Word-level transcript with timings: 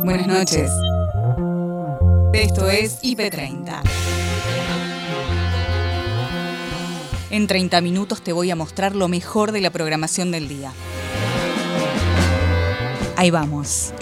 Buenas 0.00 0.26
noches. 0.26 0.70
Esto 2.32 2.68
es 2.68 3.00
IP30. 3.02 3.82
En 7.30 7.46
30 7.46 7.80
minutos 7.80 8.22
te 8.22 8.32
voy 8.32 8.50
a 8.50 8.56
mostrar 8.56 8.96
lo 8.96 9.08
mejor 9.08 9.52
de 9.52 9.60
la 9.60 9.70
programación 9.70 10.30
del 10.30 10.48
día. 10.48 10.72
Ahí 13.16 13.30
vamos. 13.30 13.92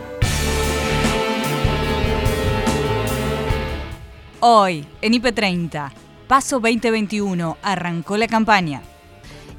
Hoy, 4.40 4.86
en 5.02 5.12
IP30, 5.12 5.92
Paso 6.26 6.60
2021, 6.60 7.58
arrancó 7.60 8.16
la 8.16 8.28
campaña. 8.28 8.82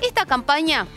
Esta 0.02 0.26
campaña 0.26 0.88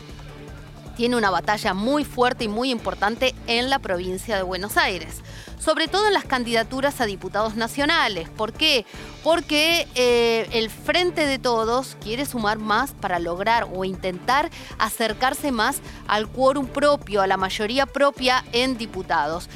tiene 0.95 1.15
una 1.15 1.29
batalla 1.29 1.73
muy 1.73 2.05
fuerte 2.05 2.45
y 2.45 2.47
muy 2.47 2.71
importante 2.71 3.35
en 3.47 3.69
la 3.69 3.79
provincia 3.79 4.35
de 4.35 4.43
Buenos 4.43 4.77
Aires, 4.77 5.21
sobre 5.59 5.87
todo 5.87 6.07
en 6.07 6.13
las 6.13 6.25
candidaturas 6.25 7.01
a 7.01 7.05
diputados 7.05 7.55
nacionales. 7.55 8.29
¿Por 8.29 8.53
qué? 8.53 8.85
Porque 9.23 9.87
eh, 9.95 10.47
el 10.51 10.69
Frente 10.69 11.25
de 11.25 11.39
Todos 11.39 11.97
quiere 12.01 12.25
sumar 12.25 12.59
más 12.59 12.91
para 12.93 13.19
lograr 13.19 13.67
o 13.73 13.85
intentar 13.85 14.49
acercarse 14.77 15.51
más 15.51 15.81
al 16.07 16.27
quórum 16.27 16.67
propio, 16.67 17.21
a 17.21 17.27
la 17.27 17.37
mayoría 17.37 17.85
propia 17.85 18.43
en 18.51 18.77
diputados. 18.77 19.49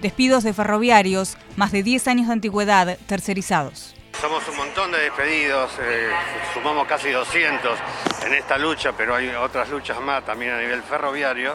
Despidos 0.00 0.42
de 0.42 0.52
ferroviarios, 0.52 1.36
más 1.56 1.70
de 1.70 1.82
10 1.82 2.08
años 2.08 2.26
de 2.26 2.32
antigüedad 2.32 2.98
tercerizados. 3.06 3.94
Somos 4.20 4.46
un 4.48 4.56
montón 4.56 4.92
de 4.92 4.98
despedidos, 4.98 5.72
eh, 5.80 6.08
sumamos 6.54 6.86
casi 6.86 7.10
200 7.10 7.78
en 8.26 8.34
esta 8.34 8.56
lucha, 8.56 8.92
pero 8.96 9.14
hay 9.14 9.28
otras 9.30 9.68
luchas 9.68 10.00
más 10.00 10.24
también 10.24 10.52
a 10.52 10.60
nivel 10.60 10.82
ferroviario 10.82 11.54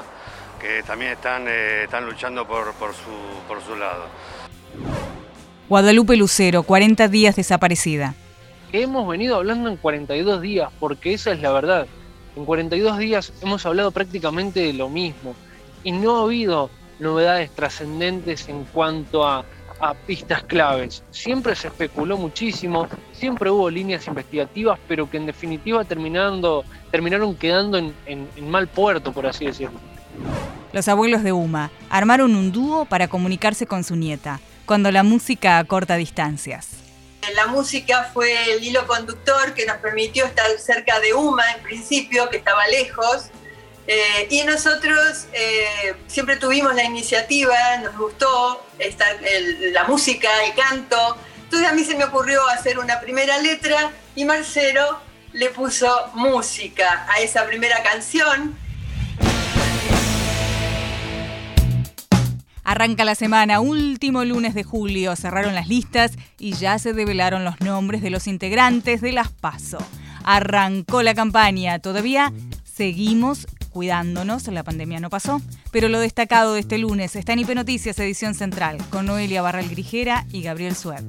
que 0.60 0.84
también 0.84 1.12
están, 1.12 1.48
eh, 1.48 1.84
están 1.84 2.06
luchando 2.06 2.48
por, 2.48 2.74
por, 2.74 2.94
su, 2.94 3.48
por 3.48 3.62
su 3.62 3.76
lado. 3.76 4.06
Guadalupe 5.70 6.16
Lucero, 6.18 6.64
40 6.64 7.08
días 7.08 7.36
desaparecida. 7.36 8.16
Hemos 8.74 9.08
venido 9.08 9.36
hablando 9.36 9.70
en 9.70 9.78
42 9.78 10.42
días, 10.42 10.70
porque 10.80 11.14
esa 11.14 11.32
es 11.32 11.42
la 11.42 11.52
verdad. 11.52 11.88
En 12.36 12.46
42 12.46 12.98
días 12.98 13.34
hemos 13.42 13.66
hablado 13.66 13.92
prácticamente 13.92 14.60
de 14.60 14.74
lo 14.74 14.90
mismo 14.90 15.36
y 15.84 15.92
no 15.92 16.18
ha 16.18 16.24
habido 16.24 16.70
novedades 17.00 17.52
trascendentes 17.52 18.50
en 18.50 18.66
cuanto 18.66 19.28
a 19.28 19.46
a 19.80 19.94
pistas 19.94 20.44
claves. 20.44 21.04
Siempre 21.12 21.56
se 21.56 21.68
especuló 21.68 22.18
muchísimo, 22.18 22.88
siempre 23.14 23.50
hubo 23.50 23.70
líneas 23.70 24.08
investigativas, 24.08 24.80
pero 24.88 25.10
que 25.10 25.18
en 25.18 25.26
definitiva 25.26 25.84
terminando, 25.86 26.64
terminaron 26.92 27.36
quedando 27.36 27.78
en, 27.78 27.94
en 28.06 28.50
mal 28.50 28.68
puerto, 28.68 29.12
por 29.12 29.28
así 29.28 29.46
decirlo. 29.46 29.80
Los 30.74 30.88
abuelos 30.88 31.24
de 31.24 31.32
Uma 31.32 31.72
armaron 31.90 32.36
un 32.36 32.52
dúo 32.52 32.86
para 32.86 33.08
comunicarse 33.08 33.66
con 33.66 33.84
su 33.84 33.96
nieta, 33.96 34.40
cuando 34.66 34.92
la 34.92 35.04
música 35.04 35.60
acorta 35.60 35.96
distancias. 35.96 36.70
La 37.36 37.48
música 37.48 38.10
fue 38.14 38.54
el 38.54 38.64
hilo 38.64 38.86
conductor 38.88 39.54
que 39.54 39.66
nos 39.66 39.78
permitió 39.78 40.26
estar 40.26 40.46
cerca 40.60 41.00
de 41.00 41.14
Uma 41.14 41.44
en 41.52 41.64
principio, 41.64 42.30
que 42.30 42.38
estaba 42.38 42.66
lejos, 42.68 43.30
eh, 43.88 44.28
y 44.30 44.44
nosotros 44.44 45.28
eh, 45.32 45.96
siempre 46.08 46.36
tuvimos 46.36 46.76
la 46.76 46.84
iniciativa, 46.84 47.56
nos 47.82 47.98
gustó 47.98 48.66
estar 48.78 49.16
la 49.72 49.86
música, 49.86 50.30
el 50.46 50.54
canto. 50.54 51.18
Entonces 51.44 51.70
a 51.70 51.74
mí 51.74 51.86
se 51.86 51.96
me 51.96 52.04
ocurrió 52.04 52.46
hacer 52.50 52.80
una 52.80 53.00
primera 53.00 53.38
letra 53.38 53.92
y 54.14 54.26
Marcelo 54.26 55.00
le 55.32 55.50
puso 55.52 55.88
música 56.16 57.08
a 57.10 57.22
esa 57.22 57.46
primera 57.46 57.82
canción. 57.82 58.58
Arranca 62.66 63.06
la 63.06 63.16
semana, 63.16 63.62
último 63.62 64.26
lunes 64.26 64.54
de 64.54 64.66
julio, 64.66 65.16
cerraron 65.16 65.56
las 65.56 65.70
listas 65.70 66.12
y 66.38 66.52
ya 66.56 66.78
se 66.80 66.92
develaron 66.92 67.46
los 67.46 67.62
nombres 67.62 68.02
de 68.02 68.10
los 68.10 68.28
integrantes 68.28 69.00
de 69.00 69.14
las 69.14 69.30
PASO. 69.32 69.78
Arrancó 70.26 71.02
la 71.02 71.16
campaña, 71.16 71.80
todavía 71.80 72.34
seguimos 72.66 73.48
cuidándonos, 73.78 74.48
la 74.48 74.64
pandemia 74.64 75.00
no 75.00 75.12
pasó. 75.12 75.40
Pero 75.72 75.88
lo 75.88 76.00
destacado 76.00 76.56
de 76.56 76.62
este 76.62 76.80
lunes 76.80 77.16
está 77.16 77.34
en 77.34 77.40
IP 77.40 77.50
Noticias, 77.54 78.00
edición 78.00 78.34
central, 78.34 78.80
con 78.90 79.06
Noelia 79.06 79.44
Barral 79.44 79.70
Grijera 79.70 80.26
y 80.32 80.42
Gabriel 80.42 80.76
Sueb. 80.76 81.04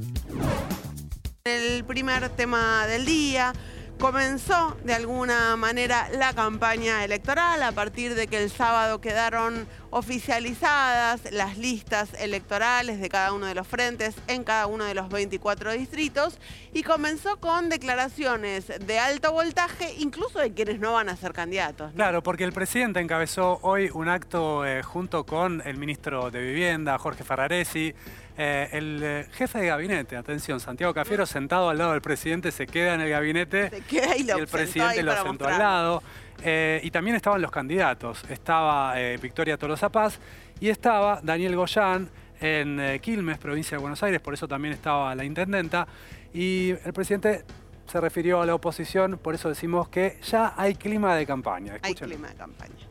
El 1.45 1.83
primer 1.85 2.29
tema 2.29 2.87
del 2.87 3.07
día, 3.07 3.55
comenzó 3.99 4.77
de 4.85 4.95
alguna 4.95 5.57
manera 5.57 6.09
la 6.13 6.33
campaña 6.33 7.05
electoral 7.05 7.63
a 7.63 7.73
partir 7.73 8.15
de 8.15 8.29
que 8.29 8.43
el 8.43 8.51
sábado 8.51 9.01
quedaron 9.01 9.67
oficializadas 9.91 11.33
las 11.33 11.59
listas 11.59 12.15
electorales 12.19 13.01
de 13.01 13.09
cada 13.09 13.33
uno 13.33 13.47
de 13.47 13.55
los 13.55 13.67
frentes 13.67 14.15
en 14.29 14.45
cada 14.45 14.67
uno 14.67 14.85
de 14.85 14.95
los 14.95 15.09
24 15.09 15.73
distritos 15.73 16.39
y 16.73 16.83
comenzó 16.85 17.39
con 17.39 17.69
declaraciones 17.69 18.67
de 18.69 18.99
alto 18.99 19.33
voltaje 19.33 19.95
incluso 19.99 20.39
de 20.39 20.53
quienes 20.53 20.79
no 20.79 20.93
van 20.93 21.09
a 21.09 21.17
ser 21.17 21.33
candidatos. 21.33 21.93
Claro, 21.95 22.23
porque 22.23 22.45
el 22.45 22.53
presidente 22.53 23.01
encabezó 23.01 23.59
hoy 23.63 23.91
un 23.93 24.09
acto 24.09 24.65
eh, 24.65 24.83
junto 24.83 25.25
con 25.25 25.61
el 25.65 25.77
ministro 25.77 26.31
de 26.31 26.41
Vivienda, 26.41 26.99
Jorge 26.99 27.25
Ferraresi, 27.25 27.95
eh, 28.41 28.69
el 28.71 29.01
eh, 29.03 29.27
jefe 29.33 29.59
de 29.59 29.67
gabinete, 29.67 30.17
atención, 30.17 30.61
Santiago 30.61 30.95
Cafiero, 30.95 31.27
sentado 31.27 31.71
al 31.71 31.77
lado 31.77 31.91
del 31.91 32.01
presidente, 32.01 32.53
se 32.53 32.69
queda 32.69 32.95
en 32.95 33.01
el 33.01 33.11
gabinete 33.11 33.83
y, 33.91 34.31
el 34.31 34.47
presidente 34.47 35.03
lo 35.03 35.13
sentó 35.21 35.49
al 35.49 35.59
lado. 35.59 36.03
Eh, 36.45 36.81
y 36.85 36.93
también 36.93 37.17
estaban 37.17 37.43
los 37.43 37.51
candidatos. 37.51 38.23
Estaba 38.31 38.95
Victoria 39.21 39.57
Tolosa 39.59 39.89
Paz 39.89 40.21
y 40.61 40.69
estaba 40.69 41.19
Daniel 41.21 41.57
Goyán 41.57 42.09
en 42.41 43.01
Quilmes, 43.01 43.39
provincia 43.39 43.77
de 43.77 43.81
Buenos 43.81 44.01
Aires, 44.05 44.21
por 44.21 44.35
eso 44.35 44.47
también 44.47 44.73
estaba 44.73 45.13
la 45.17 45.25
intendenta. 45.25 45.89
Y 46.33 46.71
el 46.85 46.93
presidente 46.93 47.45
se 47.91 48.01
refirió 48.01 48.41
a 48.41 48.47
la 48.47 48.55
oposición, 48.55 49.19
por 49.21 49.35
eso 49.35 49.49
decimos 49.49 49.89
que 49.89 50.21
ya 50.23 50.55
hay 50.57 50.77
clima 50.77 51.17
de 51.17 51.27
campaña. 51.27 51.79
Hay 51.83 51.95
clima 51.95 52.29
de 52.29 52.35
campaña. 52.37 52.87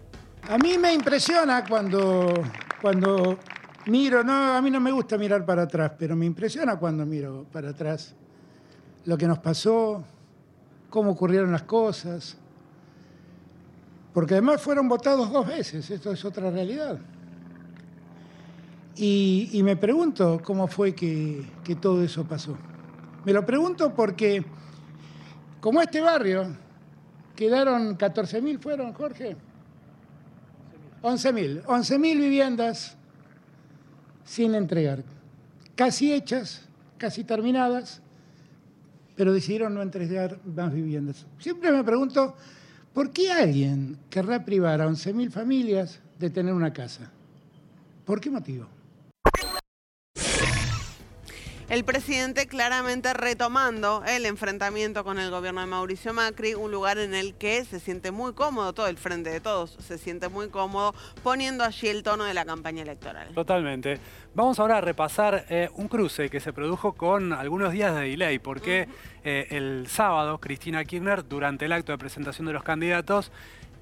A 0.49 0.57
mí 0.57 0.77
me 0.77 0.93
impresiona 0.93 1.63
cuando, 1.63 2.33
cuando 2.81 3.37
Miro, 3.87 4.21
no, 4.21 4.33
a 4.33 4.61
mí 4.61 4.69
no 4.69 4.81
me 4.81 4.91
gusta 4.91 5.17
mirar 5.17 5.45
para 5.45 5.61
atrás, 5.61 5.93
pero 5.97 6.13
me 6.13 6.25
impresiona 6.25 6.77
cuando 6.77 7.05
miro 7.05 7.45
para 7.53 7.69
atrás 7.69 8.13
lo 9.05 9.17
que 9.17 9.25
nos 9.25 9.39
pasó, 9.39 10.03
cómo 10.89 11.11
ocurrieron 11.11 11.53
las 11.53 11.63
cosas, 11.63 12.35
porque 14.13 14.33
además 14.33 14.61
fueron 14.61 14.89
votados 14.89 15.31
dos 15.31 15.47
veces, 15.47 15.89
esto 15.89 16.11
es 16.11 16.25
otra 16.25 16.51
realidad. 16.51 16.99
Y, 18.97 19.61
me 19.63 19.77
pregunto 19.77 20.41
cómo 20.43 20.67
fue 20.67 20.93
que, 20.93 21.45
que 21.63 21.75
todo 21.75 22.03
eso 22.03 22.25
pasó. 22.25 22.57
Me 23.23 23.31
lo 23.31 23.45
pregunto 23.45 23.93
porque, 23.93 24.43
como 25.61 25.81
este 25.81 26.01
barrio, 26.01 26.47
quedaron 27.35 27.97
14.000, 27.97 28.59
fueron, 28.59 28.91
Jorge. 28.93 29.37
11.000. 31.03 31.63
11.000 31.63 31.99
viviendas 32.17 32.96
sin 34.27 34.53
entregar, 34.53 35.03
casi 35.75 36.13
hechas, 36.13 36.61
casi 36.97 37.23
terminadas, 37.23 38.01
pero 39.15 39.33
decidieron 39.33 39.73
no 39.73 39.81
entregar 39.81 40.37
más 40.45 40.73
viviendas. 40.73 41.25
Siempre 41.39 41.71
me 41.71 41.83
pregunto, 41.83 42.35
¿por 42.93 43.11
qué 43.11 43.31
alguien 43.31 43.97
querrá 44.09 44.43
privar 44.43 44.81
a 44.81 44.87
11.000 44.87 45.31
familias 45.31 45.99
de 46.19 46.29
tener 46.29 46.53
una 46.53 46.73
casa? 46.73 47.09
¿Por 48.05 48.19
qué 48.19 48.29
motivo? 48.29 48.67
El 51.69 51.83
presidente 51.83 52.47
claramente 52.47 53.13
retomando 53.13 54.01
el 54.07 54.25
enfrentamiento 54.25 55.03
con 55.03 55.19
el 55.19 55.29
gobierno 55.29 55.59
de 55.59 55.67
Mauricio 55.67 56.13
Macri, 56.13 56.53
un 56.53 56.71
lugar 56.71 56.97
en 56.97 57.13
el 57.13 57.33
que 57.33 57.65
se 57.65 57.81
siente 57.81 58.11
muy 58.11 58.31
cómodo, 58.31 58.71
todo 58.71 58.87
el 58.87 58.97
frente 58.97 59.31
de 59.31 59.41
todos 59.41 59.71
se 59.71 59.97
siente 59.97 60.29
muy 60.29 60.47
cómodo, 60.47 60.95
poniendo 61.23 61.65
allí 61.65 61.89
el 61.89 62.03
tono 62.03 62.23
de 62.23 62.33
la 62.33 62.45
campaña 62.45 62.83
electoral. 62.83 63.33
Totalmente. 63.33 63.99
Vamos 64.33 64.61
ahora 64.61 64.77
a 64.77 64.81
repasar 64.81 65.45
eh, 65.49 65.69
un 65.75 65.89
cruce 65.89 66.29
que 66.29 66.39
se 66.39 66.53
produjo 66.53 66.93
con 66.93 67.33
algunos 67.33 67.73
días 67.73 67.93
de 67.95 68.11
delay, 68.11 68.39
porque 68.39 68.87
eh, 69.25 69.47
el 69.49 69.87
sábado 69.89 70.37
Cristina 70.37 70.85
Kirchner, 70.85 71.27
durante 71.27 71.65
el 71.65 71.73
acto 71.73 71.91
de 71.91 71.97
presentación 71.97 72.47
de 72.47 72.53
los 72.53 72.63
candidatos, 72.63 73.29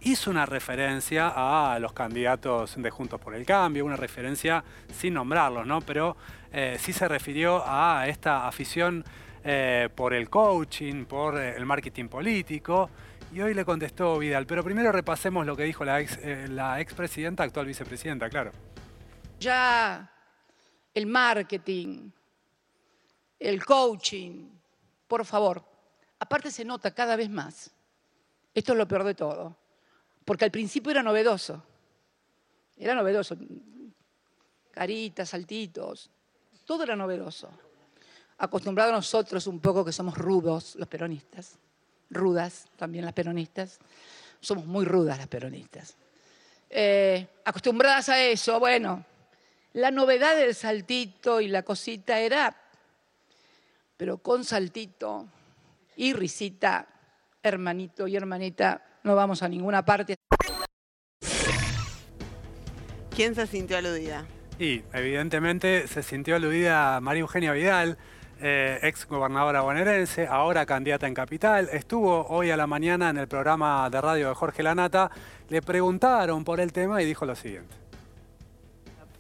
hizo 0.02 0.30
una 0.30 0.46
referencia 0.46 1.32
a 1.36 1.78
los 1.80 1.94
candidatos 1.94 2.76
de 2.78 2.90
Juntos 2.90 3.20
por 3.20 3.34
el 3.36 3.46
Cambio, 3.46 3.86
una 3.86 3.96
referencia 3.96 4.64
sin 4.92 5.16
nombrarlos, 5.16 5.66
¿no? 5.66 5.82
Pero 5.82 6.16
eh, 6.58 6.78
sí 6.80 6.94
se 6.94 7.06
refirió 7.10 7.62
a 7.66 8.08
esta 8.08 8.48
afición 8.48 9.04
eh, 9.44 9.90
por 9.94 10.14
el 10.14 10.30
coaching, 10.30 11.04
por 11.04 11.38
eh, 11.38 11.54
el 11.58 11.66
marketing 11.66 12.08
político. 12.08 12.90
Y 13.34 13.42
hoy 13.42 13.54
le 13.54 13.66
contestó 13.66 14.18
Vidal. 14.18 14.46
Pero 14.46 14.64
primero 14.64 14.94
repasemos 14.94 15.46
lo 15.46 15.58
que 15.58 15.64
dijo 15.64 15.84
la, 15.84 16.00
ex, 16.00 16.18
la 16.50 16.80
expresidenta, 16.80 17.44
actual 17.44 17.66
vicepresidenta, 17.66 18.30
claro. 18.30 18.54
Ya 19.38 20.10
el 20.94 21.08
marketing, 21.08 22.10
el 23.38 23.66
coaching, 23.66 24.48
por 25.10 25.26
favor, 25.26 25.62
aparte 26.20 26.52
se 26.52 26.64
nota 26.64 26.92
cada 26.92 27.18
vez 27.18 27.30
más. 27.30 27.70
Esto 28.54 28.72
es 28.72 28.78
lo 28.78 28.88
peor 28.88 29.04
de 29.04 29.14
todo. 29.14 29.58
Porque 30.24 30.46
al 30.46 30.52
principio 30.52 30.92
era 30.92 31.04
novedoso. 31.04 31.62
Era 32.78 32.96
novedoso 32.96 33.36
caritas, 34.72 35.30
saltitos, 35.30 36.12
todo 36.66 36.84
era 36.84 36.96
novedoso. 36.96 37.50
Acostumbrados 38.38 38.94
nosotros 38.94 39.48
un 39.48 39.60
poco 39.60 39.86
que 39.86 39.92
somos 39.92 40.18
rudos 40.18 40.76
los 40.76 40.88
peronistas, 40.88 41.58
rudas 42.10 42.68
también 42.76 43.06
las 43.06 43.14
peronistas, 43.14 43.80
somos 44.42 44.66
muy 44.66 44.86
rudas 44.86 45.18
las 45.18 45.28
peronistas. 45.28 45.96
Eh, 46.70 47.28
acostumbradas 47.46 48.10
a 48.10 48.22
eso, 48.22 48.60
bueno, 48.60 49.06
la 49.74 49.92
novedad 49.92 50.36
del 50.36 50.54
saltito 50.56 51.40
y 51.40 51.48
la 51.48 51.64
cosita 51.64 52.20
era, 52.20 52.56
pero 53.96 54.18
con 54.18 54.44
saltito 54.44 55.28
y 55.96 56.14
risita, 56.14 56.88
hermanito 57.42 58.08
y 58.08 58.16
hermanita, 58.16 59.00
no 59.04 59.16
vamos 59.16 59.44
a 59.44 59.48
ninguna 59.48 59.86
parte. 59.86 60.16
¿Quién 63.16 63.34
se 63.34 63.48
sintió 63.48 63.78
aludida? 63.78 64.26
Y 64.58 64.84
evidentemente 64.94 65.88
se 65.88 66.02
sintió 66.02 66.38
aludida 66.38 67.02
María 67.02 67.22
Eugenia 67.22 67.52
Vidal, 67.52 67.98
eh, 68.42 68.80
ex 68.84 69.06
gobernadora 69.06 69.62
bonaerense, 69.62 70.28
ahora 70.28 70.66
candidata 70.66 71.08
en 71.08 71.14
Capital. 71.14 71.70
Estuvo 71.74 72.26
hoy 72.28 72.52
a 72.52 72.58
la 72.58 72.66
mañana 72.66 73.10
en 73.10 73.18
el 73.18 73.28
programa 73.28 73.90
de 73.90 74.00
radio 74.00 74.30
de 74.30 74.36
Jorge 74.36 74.64
Lanata. 74.64 75.12
Le 75.50 75.62
preguntaron 75.62 76.46
por 76.46 76.62
el 76.62 76.72
tema 76.72 77.02
y 77.02 77.06
dijo 77.06 77.26
lo 77.26 77.36
siguiente. 77.36 77.76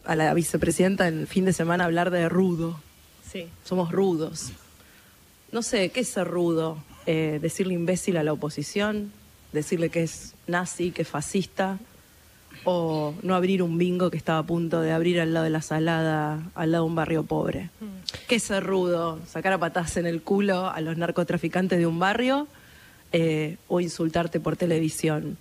A 0.05 0.15
la 0.15 0.33
vicepresidenta 0.33 1.07
el 1.07 1.27
fin 1.27 1.43
de 1.43 1.51
semana 1.51 1.83
hablar 1.83 2.11
de 2.11 2.29
rudo. 2.29 2.79
Sí. 3.29 3.49
Somos 3.65 3.91
rudos. 3.91 4.53
No 5.51 5.63
sé, 5.63 5.89
¿qué 5.89 6.01
es 6.01 6.09
ser 6.09 6.27
rudo? 6.27 6.77
Eh, 7.07 7.39
decirle 7.41 7.73
imbécil 7.73 8.15
a 8.17 8.23
la 8.23 8.31
oposición, 8.31 9.11
decirle 9.51 9.89
que 9.89 10.03
es 10.03 10.33
nazi, 10.47 10.91
que 10.91 11.01
es 11.01 11.07
fascista, 11.07 11.77
o 12.65 13.13
no 13.21 13.35
abrir 13.35 13.63
un 13.63 13.77
bingo 13.77 14.11
que 14.11 14.17
estaba 14.17 14.39
a 14.39 14.43
punto 14.43 14.81
de 14.81 14.91
abrir 14.91 15.21
al 15.21 15.33
lado 15.33 15.45
de 15.45 15.49
la 15.49 15.61
salada, 15.61 16.39
al 16.55 16.71
lado 16.71 16.83
de 16.83 16.89
un 16.89 16.95
barrio 16.95 17.23
pobre. 17.23 17.69
¿Qué 18.27 18.35
es 18.35 18.43
ser 18.43 18.63
rudo? 18.63 19.19
¿Sacar 19.25 19.53
a 19.53 19.57
patas 19.57 19.97
en 19.97 20.05
el 20.05 20.21
culo 20.21 20.67
a 20.67 20.81
los 20.81 20.97
narcotraficantes 20.97 21.79
de 21.79 21.85
un 21.85 21.99
barrio 21.99 22.47
eh, 23.11 23.57
o 23.67 23.79
insultarte 23.79 24.39
por 24.39 24.57
televisión? 24.57 25.37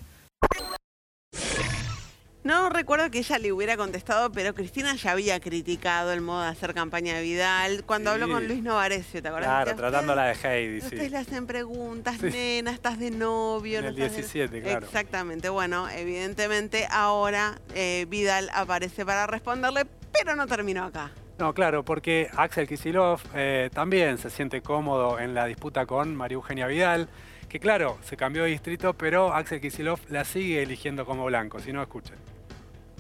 No 2.74 2.78
recuerdo 2.78 3.08
que 3.08 3.18
ella 3.18 3.38
le 3.38 3.52
hubiera 3.52 3.76
contestado, 3.76 4.32
pero 4.32 4.52
Cristina 4.52 4.96
ya 4.96 5.12
había 5.12 5.38
criticado 5.38 6.12
el 6.12 6.20
modo 6.20 6.42
de 6.42 6.48
hacer 6.48 6.74
campaña 6.74 7.14
de 7.14 7.22
Vidal 7.22 7.84
cuando 7.84 8.10
habló 8.10 8.28
con 8.28 8.48
Luis 8.48 8.64
Novarecio, 8.64 9.22
¿te 9.22 9.28
acuerdas? 9.28 9.48
Claro, 9.48 9.76
tratándola 9.76 10.24
de 10.24 10.32
Heidi, 10.32 10.80
sí. 10.80 10.86
Ustedes 10.86 11.12
le 11.12 11.18
hacen 11.18 11.46
preguntas, 11.46 12.20
nena, 12.20 12.72
estás 12.72 12.98
de 12.98 13.12
novio. 13.12 13.78
En 13.78 13.84
el 13.84 13.94
17, 13.94 14.60
claro. 14.60 14.86
Exactamente, 14.86 15.50
bueno, 15.50 15.88
evidentemente 15.88 16.88
ahora 16.90 17.60
eh, 17.76 18.06
Vidal 18.08 18.50
aparece 18.52 19.06
para 19.06 19.28
responderle, 19.28 19.86
pero 20.12 20.34
no 20.34 20.48
terminó 20.48 20.82
acá. 20.82 21.12
No, 21.38 21.54
claro, 21.54 21.84
porque 21.84 22.28
Axel 22.34 22.66
Kisilov 22.66 23.20
eh, 23.36 23.70
también 23.72 24.18
se 24.18 24.30
siente 24.30 24.62
cómodo 24.62 25.20
en 25.20 25.32
la 25.32 25.46
disputa 25.46 25.86
con 25.86 26.16
María 26.16 26.34
Eugenia 26.34 26.66
Vidal, 26.66 27.08
que 27.48 27.60
claro, 27.60 27.98
se 28.02 28.16
cambió 28.16 28.42
de 28.42 28.50
distrito, 28.50 28.94
pero 28.94 29.32
Axel 29.32 29.60
Kisilov 29.60 30.00
la 30.08 30.24
sigue 30.24 30.60
eligiendo 30.60 31.06
como 31.06 31.24
blanco, 31.26 31.60
si 31.60 31.72
no 31.72 31.80
escuchen 31.80 32.33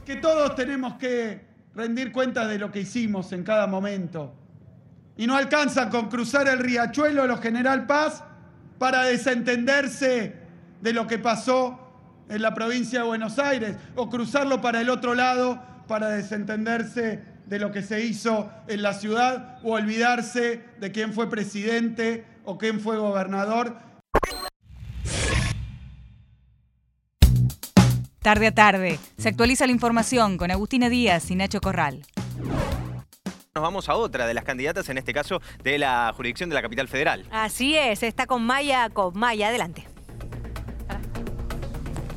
que 0.04 0.16
todos 0.16 0.54
tenemos 0.54 0.94
que 0.94 1.40
rendir 1.74 2.12
cuenta 2.12 2.46
de 2.46 2.58
lo 2.58 2.70
que 2.70 2.80
hicimos 2.80 3.32
en 3.32 3.42
cada 3.42 3.66
momento. 3.66 4.34
Y 5.16 5.26
no 5.26 5.36
alcanzan 5.36 5.90
con 5.90 6.08
cruzar 6.08 6.48
el 6.48 6.58
riachuelo 6.58 7.26
los 7.26 7.40
General 7.40 7.86
Paz 7.86 8.22
para 8.78 9.04
desentenderse 9.04 10.34
de 10.80 10.92
lo 10.92 11.06
que 11.06 11.18
pasó 11.18 11.80
en 12.28 12.42
la 12.42 12.54
provincia 12.54 13.00
de 13.00 13.06
Buenos 13.06 13.38
Aires 13.38 13.76
o 13.94 14.08
cruzarlo 14.10 14.60
para 14.60 14.80
el 14.80 14.90
otro 14.90 15.14
lado 15.14 15.62
para 15.86 16.08
desentenderse 16.08 17.22
de 17.46 17.58
lo 17.58 17.70
que 17.70 17.82
se 17.82 18.04
hizo 18.04 18.50
en 18.66 18.82
la 18.82 18.94
ciudad 18.94 19.58
o 19.62 19.72
olvidarse 19.72 20.64
de 20.80 20.92
quién 20.92 21.12
fue 21.12 21.28
presidente 21.28 22.24
o 22.44 22.58
quién 22.58 22.80
fue 22.80 22.96
gobernador 22.96 23.76
Tarde 28.24 28.46
a 28.46 28.52
tarde, 28.52 28.98
se 29.18 29.28
actualiza 29.28 29.66
la 29.66 29.72
información 29.72 30.38
con 30.38 30.50
Agustina 30.50 30.88
Díaz 30.88 31.30
y 31.30 31.34
Nacho 31.34 31.60
Corral. 31.60 32.06
Nos 33.54 33.62
vamos 33.62 33.90
a 33.90 33.96
otra 33.96 34.26
de 34.26 34.32
las 34.32 34.44
candidatas, 34.44 34.88
en 34.88 34.96
este 34.96 35.12
caso 35.12 35.42
de 35.62 35.76
la 35.76 36.10
jurisdicción 36.16 36.48
de 36.48 36.54
la 36.54 36.62
capital 36.62 36.88
federal. 36.88 37.26
Así 37.30 37.76
es, 37.76 38.02
está 38.02 38.24
con 38.24 38.42
Maya, 38.42 38.88
con 38.88 39.12
Maya, 39.18 39.48
adelante. 39.48 39.86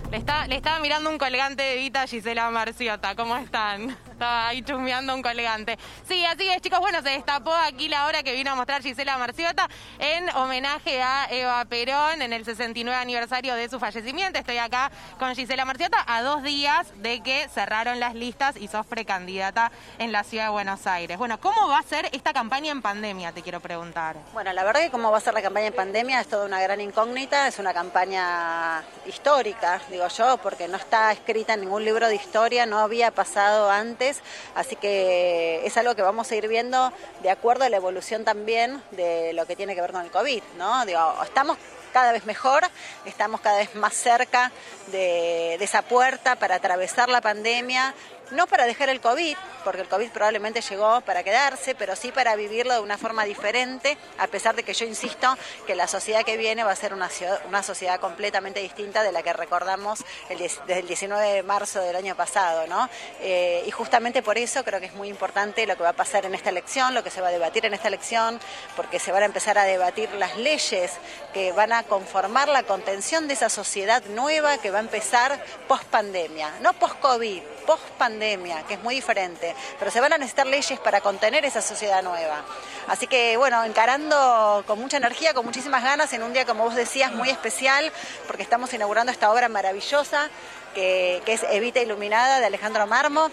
Le, 0.10 0.16
está, 0.16 0.48
le 0.48 0.56
estaba 0.56 0.80
mirando 0.80 1.10
un 1.10 1.18
colgante 1.18 1.62
de 1.64 1.76
Vita 1.76 2.08
Gisela 2.08 2.50
Marciota, 2.52 3.14
¿cómo 3.14 3.36
están? 3.36 3.98
Estaba 4.18 4.48
ahí 4.48 4.64
chusmeando 4.64 5.14
un 5.14 5.22
colgante. 5.22 5.78
Sí, 6.08 6.26
así 6.26 6.50
es, 6.50 6.60
chicos. 6.60 6.80
Bueno, 6.80 7.04
se 7.04 7.10
destapó 7.10 7.54
aquí 7.54 7.88
la 7.88 8.08
hora 8.08 8.24
que 8.24 8.34
vino 8.34 8.50
a 8.50 8.56
mostrar 8.56 8.82
Gisela 8.82 9.16
Marciota 9.20 9.70
en 10.00 10.28
homenaje 10.36 11.04
a 11.04 11.28
Eva 11.30 11.64
Perón 11.66 12.24
en 12.24 12.34
el 12.34 12.44
69 12.44 13.00
aniversario 13.00 13.54
de 13.54 13.70
su 13.70 13.80
fallecimiento. 13.80 14.40
Estoy 14.40 14.58
acá 14.58 14.90
con 15.20 15.36
Gisela 15.36 15.66
Marciota 15.66 16.04
a 16.08 16.24
dos 16.24 16.42
días 16.42 16.88
de 16.96 17.22
que 17.22 17.48
cerraron 17.50 18.00
las 18.00 18.16
listas 18.16 18.58
y 18.58 18.68
sos 18.68 18.88
precandidata 18.88 19.72
en 20.00 20.12
la 20.12 20.24
ciudad 20.24 20.46
de 20.46 20.50
Buenos 20.50 20.88
Aires. 20.88 21.20
Bueno, 21.20 21.40
¿cómo 21.40 21.68
va 21.68 21.78
a 21.78 21.84
ser 21.84 22.10
esta 22.12 22.34
campaña 22.34 22.72
en 22.72 22.82
pandemia? 22.82 23.34
Te 23.34 23.44
quiero 23.44 23.60
preguntar. 23.60 24.16
Bueno, 24.34 24.52
la 24.52 24.64
verdad 24.64 24.82
que 24.82 24.90
cómo 24.90 25.12
va 25.12 25.20
a 25.20 25.22
ser 25.22 25.36
la 25.36 25.44
campaña 25.44 25.68
en 25.68 25.76
pandemia 25.76 26.22
es 26.22 26.28
toda 26.28 26.48
una 26.48 26.60
gran 26.60 26.82
incógnita. 26.82 27.48
Es 27.48 27.60
una 27.60 27.72
campaña 27.72 28.84
histórica, 29.06 29.80
digo 29.92 30.08
yo, 30.08 30.38
porque 30.38 30.68
no 30.68 30.78
está 30.78 31.12
escrita 31.12 31.54
en 31.54 31.62
ningún 31.62 31.86
libro 31.86 32.08
de 32.08 32.16
historia, 32.16 32.66
no 32.66 32.80
había 32.80 33.12
pasado 33.12 33.70
antes 33.70 34.07
así 34.56 34.76
que 34.76 35.66
es 35.66 35.78
algo 35.78 35.96
que 35.96 36.02
vamos 36.02 36.32
a 36.32 36.36
ir 36.36 36.48
viendo 36.48 36.92
de 37.22 37.30
acuerdo 37.30 37.66
a 37.66 37.70
la 37.70 37.78
evolución 37.78 38.24
también 38.24 38.82
de 38.92 39.34
lo 39.34 39.46
que 39.46 39.56
tiene 39.56 39.76
que 39.76 39.82
ver 39.82 39.92
con 39.92 40.04
el 40.04 40.12
COVID, 40.12 40.44
¿no? 40.58 40.84
Estamos 41.24 41.58
cada 41.94 42.12
vez 42.12 42.26
mejor, 42.26 42.64
estamos 43.06 43.42
cada 43.42 43.58
vez 43.58 43.74
más 43.76 43.94
cerca 43.94 44.52
de 44.88 45.56
esa 45.56 45.82
puerta 45.82 46.36
para 46.36 46.56
atravesar 46.56 47.10
la 47.10 47.22
pandemia, 47.22 47.94
no 48.32 48.48
para 48.48 48.66
dejar 48.66 48.90
el 48.90 49.02
COVID, 49.02 49.36
porque 49.64 49.82
el 49.82 49.88
COVID 49.88 50.10
probablemente 50.12 50.62
llegó 50.62 51.02
para 51.02 51.24
quedarse, 51.24 51.76
pero 51.76 51.96
sí 51.96 52.12
para 52.12 52.36
vivirlo 52.36 52.74
de 52.74 52.80
una 52.80 52.98
forma 52.98 53.26
diferente, 53.26 53.98
a 54.18 54.28
pesar 54.28 54.56
de 54.56 54.64
que 54.64 54.74
yo 54.74 54.86
insisto 54.86 55.38
que 55.66 55.76
la 55.76 55.88
sociedad 55.88 56.24
que 56.24 56.38
viene 56.38 56.64
va 56.64 56.72
a 56.72 56.76
ser 56.76 56.94
una, 56.94 57.10
una 57.48 57.64
sociedad 57.64 58.00
completamente 58.00 58.60
distinta 58.60 59.04
de 59.04 59.12
la 59.12 59.24
que 59.24 59.34
recordamos 59.34 60.04
desde 60.30 60.80
el 60.80 60.88
19 60.88 61.34
de 61.34 61.44
marzo 61.44 61.82
del 61.82 61.96
año 61.96 62.16
pasado. 62.16 62.68
¿no? 62.68 62.90
Eh, 63.22 63.64
y 63.66 63.72
justamente 63.72 64.22
por 64.22 64.38
eso 64.38 64.64
creo 64.64 64.80
que 64.80 64.88
es 64.88 64.94
muy 64.94 65.10
importante 65.10 65.66
lo 65.68 65.76
que 65.76 65.84
va 65.84 65.90
a 65.90 65.94
pasar 65.94 66.26
en 66.26 66.36
esta 66.36 66.50
elección, 66.50 66.94
lo 66.94 67.04
que 67.04 67.10
se 67.10 67.22
va 67.22 67.28
a 67.28 67.32
debatir 67.32 67.66
en 67.66 67.74
esta 67.74 67.88
elección, 67.88 68.40
porque 68.76 69.00
se 69.00 69.12
van 69.12 69.24
a 69.24 69.26
empezar 69.26 69.58
a 69.58 69.64
debatir 69.64 70.12
las 70.14 70.38
leyes 70.38 70.94
que 71.34 71.52
van 71.52 71.74
a 71.74 71.84
conformar 71.84 72.48
la 72.48 72.64
contención 72.64 73.28
de 73.28 73.34
esa 73.34 73.50
sociedad 73.50 74.04
nueva 74.06 74.58
que 74.58 74.72
va 74.72 74.78
a 74.78 74.82
empezar 74.82 75.44
post 75.68 75.84
pandemia, 75.86 76.54
no 76.62 76.74
post 76.74 77.00
COVID, 77.00 77.42
post 77.68 77.84
pandemia, 78.00 78.64
que 78.64 78.76
es 78.76 78.82
muy 78.82 78.96
diferente 78.96 79.54
pero 79.80 79.92
se 79.92 80.00
van 80.00 80.14
a 80.14 80.18
necesitar 80.18 80.48
leyes 80.48 80.80
para 80.80 81.02
contener 81.02 81.46
esa 81.46 81.62
sociedad 81.62 82.02
nueva. 82.04 82.44
Así 82.88 83.08
que 83.08 83.38
bueno, 83.38 83.64
encarando 83.64 84.64
con 84.66 84.80
mucha 84.80 84.98
energía, 84.98 85.34
con 85.34 85.46
muchísimas 85.46 85.84
ganas, 85.84 86.12
en 86.14 86.24
un 86.24 86.34
día, 86.34 86.46
como 86.46 86.64
vos 86.64 86.76
decías, 86.76 87.12
muy 87.12 87.30
especial, 87.30 87.92
porque 88.28 88.44
estamos 88.44 88.74
inaugurando 88.74 89.12
esta 89.12 89.32
obra 89.32 89.50
maravillosa 89.50 90.30
que, 90.74 91.22
que 91.26 91.34
es 91.34 91.44
Evita 91.44 91.80
Iluminada 91.80 92.40
de 92.40 92.46
Alejandro 92.46 92.88
Marmo 92.88 93.30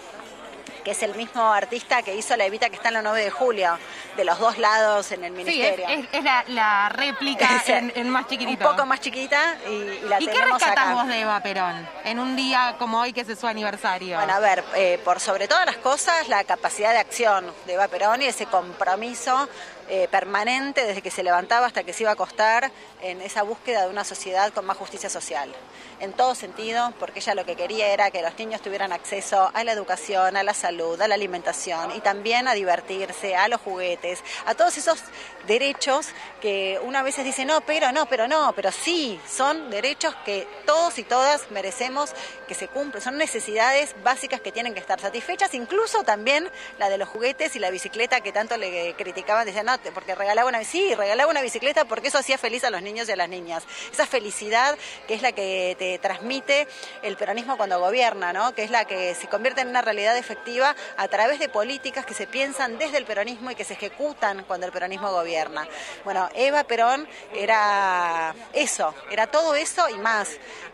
que 0.85 0.91
es 0.91 1.01
el 1.01 1.15
mismo 1.15 1.51
artista 1.51 2.03
que 2.03 2.15
hizo 2.15 2.37
la 2.37 2.45
Evita 2.45 2.69
que 2.69 2.75
está 2.75 2.89
en 2.89 2.93
la 2.93 3.01
9 3.01 3.23
de 3.23 3.31
julio, 3.31 3.77
de 4.15 4.23
los 4.23 4.37
dos 4.37 4.59
lados 4.59 5.11
en 5.11 5.23
el 5.23 5.31
ministerio. 5.31 5.85
Sí, 5.87 6.07
es, 6.11 6.23
la, 6.49 6.89
réplica 6.89 7.63
en, 7.67 8.09
más 8.09 8.27
chiquitito. 8.27 8.69
Un 8.69 8.75
poco 8.75 8.85
más 8.85 9.01
chiquita 9.01 9.57
y, 9.67 10.07
la 10.07 10.21
¿Y 10.21 10.27
qué 10.27 10.45
rescatás 10.45 10.93
vos 10.93 11.07
de 11.07 11.21
Eva 11.21 11.41
Perón 11.41 11.89
en 12.03 12.19
un 12.19 12.35
día 12.35 12.75
como 12.77 13.01
hoy 13.01 13.13
que 13.13 13.21
es 13.21 13.39
su 13.39 13.47
aniversario? 13.47 14.17
Bueno, 14.17 14.33
a 14.33 14.39
ver, 14.39 14.63
eh, 14.75 14.99
por 15.03 15.19
sobre 15.19 15.47
todas 15.47 15.65
las 15.65 15.77
cosas, 15.77 16.29
la 16.29 16.43
capacidad 16.43 16.91
de 16.91 16.99
acción 16.99 17.51
de 17.65 17.73
Eva 17.73 17.87
Perón 17.87 18.21
y 18.21 18.25
ese 18.25 18.45
compromiso 18.45 19.49
eh, 19.87 20.07
permanente 20.09 20.85
desde 20.85 21.01
que 21.01 21.11
se 21.11 21.21
levantaba 21.21 21.67
hasta 21.67 21.83
que 21.83 21.93
se 21.93 22.03
iba 22.03 22.09
a 22.09 22.13
acostar 22.13 22.71
en 23.01 23.21
esa 23.21 23.43
búsqueda 23.43 23.83
de 23.83 23.89
una 23.89 24.03
sociedad 24.03 24.51
con 24.51 24.65
más 24.65 24.77
justicia 24.77 25.09
social. 25.09 25.53
En 25.99 26.11
todo 26.11 26.35
sentido, 26.35 26.93
porque 26.99 27.19
ella 27.19 27.35
lo 27.35 27.45
que 27.45 27.55
quería 27.55 27.87
era 27.87 28.11
que 28.11 28.21
los 28.21 28.37
niños 28.37 28.61
tuvieran 28.61 28.91
acceso 28.91 29.49
a 29.53 29.63
la 29.63 29.71
educación, 29.71 30.35
a 30.35 30.43
la 30.43 30.53
salud, 30.53 30.99
a 30.99 31.07
la 31.07 31.15
alimentación 31.15 31.91
y 31.95 32.01
también 32.01 32.47
a 32.47 32.53
divertirse, 32.53 33.35
a 33.35 33.47
los 33.47 33.61
juguetes, 33.61 34.21
a 34.45 34.55
todos 34.55 34.77
esos 34.77 34.99
derechos 35.47 36.07
que 36.41 36.79
una 36.83 37.01
vez 37.03 37.15
dice 37.23 37.45
no, 37.45 37.61
pero 37.61 37.91
no, 37.91 38.07
pero 38.07 38.27
no, 38.27 38.53
pero 38.55 38.71
sí, 38.71 39.19
son 39.29 39.69
derechos 39.69 40.13
que 40.25 40.47
todos 40.65 40.97
y 40.99 41.03
todas 41.03 41.49
merecemos 41.51 42.13
que 42.47 42.55
se 42.55 42.67
cumplan, 42.67 43.01
son 43.01 43.17
necesidades 43.17 43.95
básicas 44.03 44.41
que 44.41 44.51
tienen 44.51 44.73
que 44.73 44.79
estar 44.79 44.99
satisfechas, 44.99 45.53
incluso 45.53 46.03
también 46.03 46.49
la 46.77 46.89
de 46.89 46.97
los 46.97 47.07
juguetes 47.07 47.55
y 47.55 47.59
la 47.59 47.69
bicicleta 47.69 48.21
que 48.21 48.31
tanto 48.31 48.57
le 48.57 48.93
criticaban, 48.95 49.45
decían, 49.45 49.67
no, 49.67 49.74
porque 49.93 50.15
regalaba 50.15 50.49
una, 50.49 50.63
sí, 50.63 50.93
regalaba 50.95 51.31
una 51.31 51.41
bicicleta 51.41 51.85
porque 51.85 52.07
eso 52.07 52.17
hacía 52.17 52.37
feliz 52.37 52.63
a 52.63 52.69
los 52.69 52.81
niños 52.81 53.07
y 53.09 53.11
a 53.11 53.15
las 53.15 53.29
niñas. 53.29 53.63
Esa 53.91 54.05
felicidad 54.05 54.77
que 55.07 55.13
es 55.13 55.21
la 55.21 55.31
que 55.31 55.75
te 55.77 55.99
transmite 55.99 56.67
el 57.01 57.17
peronismo 57.17 57.57
cuando 57.57 57.79
gobierna, 57.79 58.33
¿no? 58.33 58.53
Que 58.53 58.63
es 58.63 58.71
la 58.71 58.85
que 58.85 59.15
se 59.15 59.27
convierte 59.27 59.61
en 59.61 59.69
una 59.69 59.81
realidad 59.81 60.17
efectiva 60.17 60.75
a 60.97 61.07
través 61.07 61.39
de 61.39 61.49
políticas 61.49 62.05
que 62.05 62.13
se 62.13 62.27
piensan 62.27 62.77
desde 62.77 62.97
el 62.97 63.05
peronismo 63.05 63.51
y 63.51 63.55
que 63.55 63.63
se 63.63 63.73
ejecutan 63.73 64.43
cuando 64.45 64.65
el 64.65 64.71
peronismo 64.71 65.11
gobierna. 65.11 65.67
Bueno, 66.03 66.29
Eva 66.35 66.63
Perón 66.63 67.07
era 67.33 68.33
eso, 68.53 68.93
era 69.11 69.27
todo 69.27 69.55
eso 69.55 69.89
y 69.89 69.95
más 69.95 70.29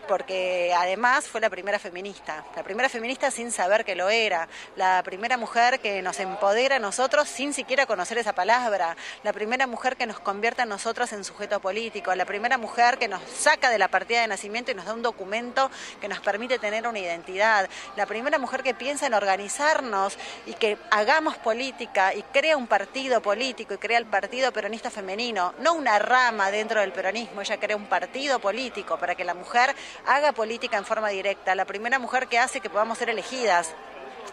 porque 0.08 0.74
además 0.78 1.28
fue 1.28 1.42
la 1.42 1.50
primera 1.50 1.80
feminista, 1.80 2.44
la 2.56 2.64
primera 2.64 2.90
feminista 2.90 3.32
sin 3.32 3.52
saber 3.52 3.86
que 3.86 3.96
lo 3.96 4.10
era, 4.10 4.48
la 4.76 5.02
primera 5.04 5.38
mujer 5.38 5.80
que 5.80 6.02
nos 6.02 6.20
empodera 6.20 6.78
a 6.78 6.80
nosotros 6.80 7.28
sin 7.28 7.54
siquiera 7.54 7.86
conocer 7.86 8.18
esa 8.18 8.34
palabra, 8.34 8.96
la 9.24 9.34
primera 9.34 9.68
mujer 9.68 9.98
que 9.98 10.06
nos 10.06 10.20
convierte 10.20 10.62
a 10.62 10.66
nosotros 10.66 11.12
en 11.14 11.24
sujeto 11.24 11.60
político, 11.60 12.14
la 12.16 12.26
primera 12.26 12.58
mujer 12.58 12.98
que 12.98 13.08
nos 13.08 13.22
saca 13.24 13.70
de 13.70 13.78
la 13.78 13.88
partida 13.88 14.22
de 14.22 14.28
nacimiento 14.28 14.72
y 14.72 14.76
nos 14.76 14.86
da 14.86 14.94
un 14.94 15.02
documento 15.02 15.70
que 16.00 16.08
nos 16.08 16.20
permite 16.20 16.60
tener 16.60 16.88
una 16.88 17.00
identidad, 17.00 17.70
la 17.96 18.06
primera 18.06 18.38
mujer 18.38 18.64
que 18.64 18.74
piensa 18.74 19.08
en 19.08 19.14
organizarnos 19.14 20.18
y 20.46 20.54
que 20.54 20.78
hagamos 20.90 21.38
política 21.38 22.14
y 22.14 22.22
crea 22.24 22.58
un 22.58 22.68
partido 22.68 23.22
político 23.22 23.74
y 23.74 23.78
crea 23.78 23.98
el 23.98 24.06
Partido 24.06 24.52
Peronista 24.52 24.90
Femenino, 24.90 25.54
no 25.60 25.74
una 25.74 26.00
rama 26.00 26.52
dentro 26.52 26.82
del 26.82 26.92
peronismo, 26.92 27.42
ella 27.42 27.60
crea 27.60 27.76
un 27.76 27.86
partido 27.86 28.40
político 28.40 28.98
para 28.98 29.16
que 29.16 29.24
la 29.24 29.34
mujer 29.34 29.76
haga 30.06 30.32
política 30.32 30.78
en 30.78 30.86
forma 30.86 31.10
directa, 31.10 31.56
la 31.56 31.66
primera 31.66 32.00
mujer 32.00 32.28
que 32.28 32.40
hace 32.40 32.62
que 32.62 32.70
podamos 32.70 32.98
ser 32.98 33.10
elegidas 33.10 33.74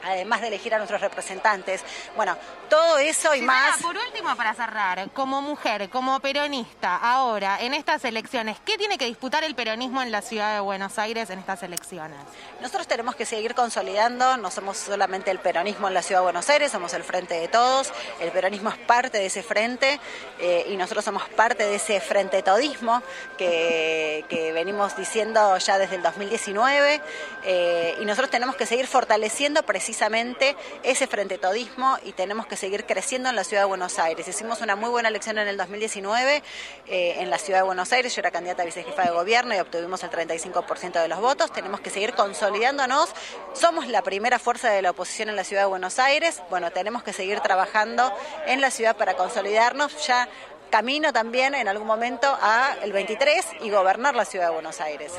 además 0.04 0.40
de 0.40 0.48
elegir 0.48 0.74
a 0.74 0.78
nuestros 0.78 1.00
representantes. 1.00 1.84
Bueno, 2.16 2.36
todo 2.68 2.98
eso 2.98 3.34
y 3.34 3.42
más. 3.42 3.80
Por 3.82 3.96
último, 3.96 4.34
para 4.36 4.54
cerrar, 4.54 5.10
como 5.10 5.42
mujer, 5.42 5.88
como 5.90 6.18
peronista, 6.20 6.96
ahora, 6.96 7.60
en 7.60 7.74
estas 7.74 8.04
elecciones, 8.04 8.58
¿qué 8.64 8.76
tiene 8.76 8.98
que 8.98 9.06
disputar 9.06 9.44
el 9.44 9.54
peronismo 9.54 10.02
en 10.02 10.12
la 10.12 10.22
ciudad 10.22 10.54
de 10.54 10.60
Buenos 10.60 10.98
Aires 10.98 11.30
en 11.30 11.38
estas 11.38 11.62
elecciones? 11.62 12.18
Nosotros 12.60 12.86
tenemos 12.86 13.14
que 13.16 13.24
seguir 13.24 13.54
consolidando, 13.54 14.36
no 14.36 14.50
somos 14.50 14.76
solamente 14.76 15.30
el 15.30 15.38
peronismo 15.38 15.88
en 15.88 15.94
la 15.94 16.02
ciudad 16.02 16.20
de 16.20 16.24
Buenos 16.24 16.48
Aires, 16.50 16.72
somos 16.72 16.92
el 16.94 17.04
frente 17.04 17.34
de 17.34 17.48
todos, 17.48 17.92
el 18.20 18.30
peronismo 18.30 18.70
es 18.70 18.76
parte 18.78 19.18
de 19.18 19.26
ese 19.26 19.42
frente 19.42 20.00
eh, 20.38 20.66
y 20.68 20.76
nosotros 20.76 21.04
somos 21.04 21.28
parte 21.30 21.64
de 21.64 21.76
ese 21.76 22.00
frente 22.00 22.42
todismo 22.42 23.02
que, 23.36 24.24
que 24.28 24.52
venimos 24.52 24.96
diciendo 24.96 25.56
ya 25.58 25.78
desde 25.78 25.96
el 25.96 26.02
2019 26.02 27.00
eh, 27.44 27.96
y 28.00 28.04
nosotros 28.04 28.30
tenemos 28.30 28.56
que 28.56 28.66
seguir 28.66 28.86
fortaleciendo 28.86 29.62
precisamente 29.78 30.56
ese 30.82 31.06
frente 31.06 31.38
todismo 31.38 31.98
y 32.02 32.10
tenemos 32.10 32.48
que 32.48 32.56
seguir 32.56 32.84
creciendo 32.84 33.28
en 33.28 33.36
la 33.36 33.44
ciudad 33.44 33.62
de 33.62 33.68
Buenos 33.68 34.00
Aires. 34.00 34.26
Hicimos 34.26 34.60
una 34.60 34.74
muy 34.74 34.90
buena 34.90 35.08
elección 35.08 35.38
en 35.38 35.46
el 35.46 35.56
2019 35.56 36.42
eh, 36.88 37.14
en 37.18 37.30
la 37.30 37.38
ciudad 37.38 37.60
de 37.60 37.66
Buenos 37.66 37.92
Aires, 37.92 38.12
yo 38.12 38.18
era 38.18 38.32
candidata 38.32 38.62
a 38.62 38.66
vicejefa 38.66 39.04
de 39.04 39.10
gobierno 39.10 39.54
y 39.54 39.58
obtuvimos 39.60 40.02
el 40.02 40.10
35% 40.10 41.00
de 41.00 41.06
los 41.06 41.20
votos, 41.20 41.52
tenemos 41.52 41.78
que 41.78 41.90
seguir 41.90 42.14
consolidándonos, 42.14 43.10
somos 43.52 43.86
la 43.86 44.02
primera 44.02 44.40
fuerza 44.40 44.68
de 44.68 44.82
la 44.82 44.90
oposición 44.90 45.28
en 45.28 45.36
la 45.36 45.44
ciudad 45.44 45.62
de 45.62 45.68
Buenos 45.68 46.00
Aires, 46.00 46.42
bueno, 46.50 46.72
tenemos 46.72 47.04
que 47.04 47.12
seguir 47.12 47.38
trabajando 47.38 48.12
en 48.48 48.60
la 48.60 48.72
ciudad 48.72 48.96
para 48.96 49.14
consolidarnos, 49.14 50.04
ya 50.04 50.28
camino 50.70 51.12
también 51.12 51.54
en 51.54 51.68
algún 51.68 51.86
momento 51.86 52.36
a 52.42 52.74
el 52.82 52.90
23 52.90 53.46
y 53.60 53.70
gobernar 53.70 54.16
la 54.16 54.24
ciudad 54.24 54.48
de 54.48 54.54
Buenos 54.54 54.80
Aires. 54.80 55.12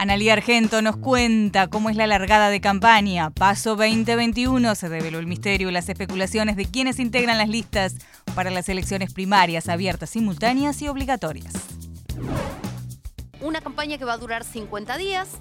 Analía 0.00 0.32
Argento 0.32 0.80
nos 0.80 0.96
cuenta 0.96 1.66
cómo 1.66 1.90
es 1.90 1.96
la 1.96 2.06
largada 2.06 2.48
de 2.48 2.62
campaña. 2.62 3.28
Paso 3.28 3.76
2021 3.76 4.74
se 4.74 4.88
reveló 4.88 5.18
el 5.18 5.26
misterio 5.26 5.68
y 5.68 5.72
las 5.72 5.90
especulaciones 5.90 6.56
de 6.56 6.64
quienes 6.64 6.98
integran 6.98 7.36
las 7.36 7.50
listas 7.50 7.96
para 8.34 8.48
las 8.48 8.70
elecciones 8.70 9.12
primarias 9.12 9.68
abiertas, 9.68 10.08
simultáneas 10.08 10.80
y 10.80 10.88
obligatorias. 10.88 11.52
Una 13.42 13.60
campaña 13.60 13.98
que 13.98 14.06
va 14.06 14.14
a 14.14 14.16
durar 14.16 14.42
50 14.42 14.96
días, 14.96 15.32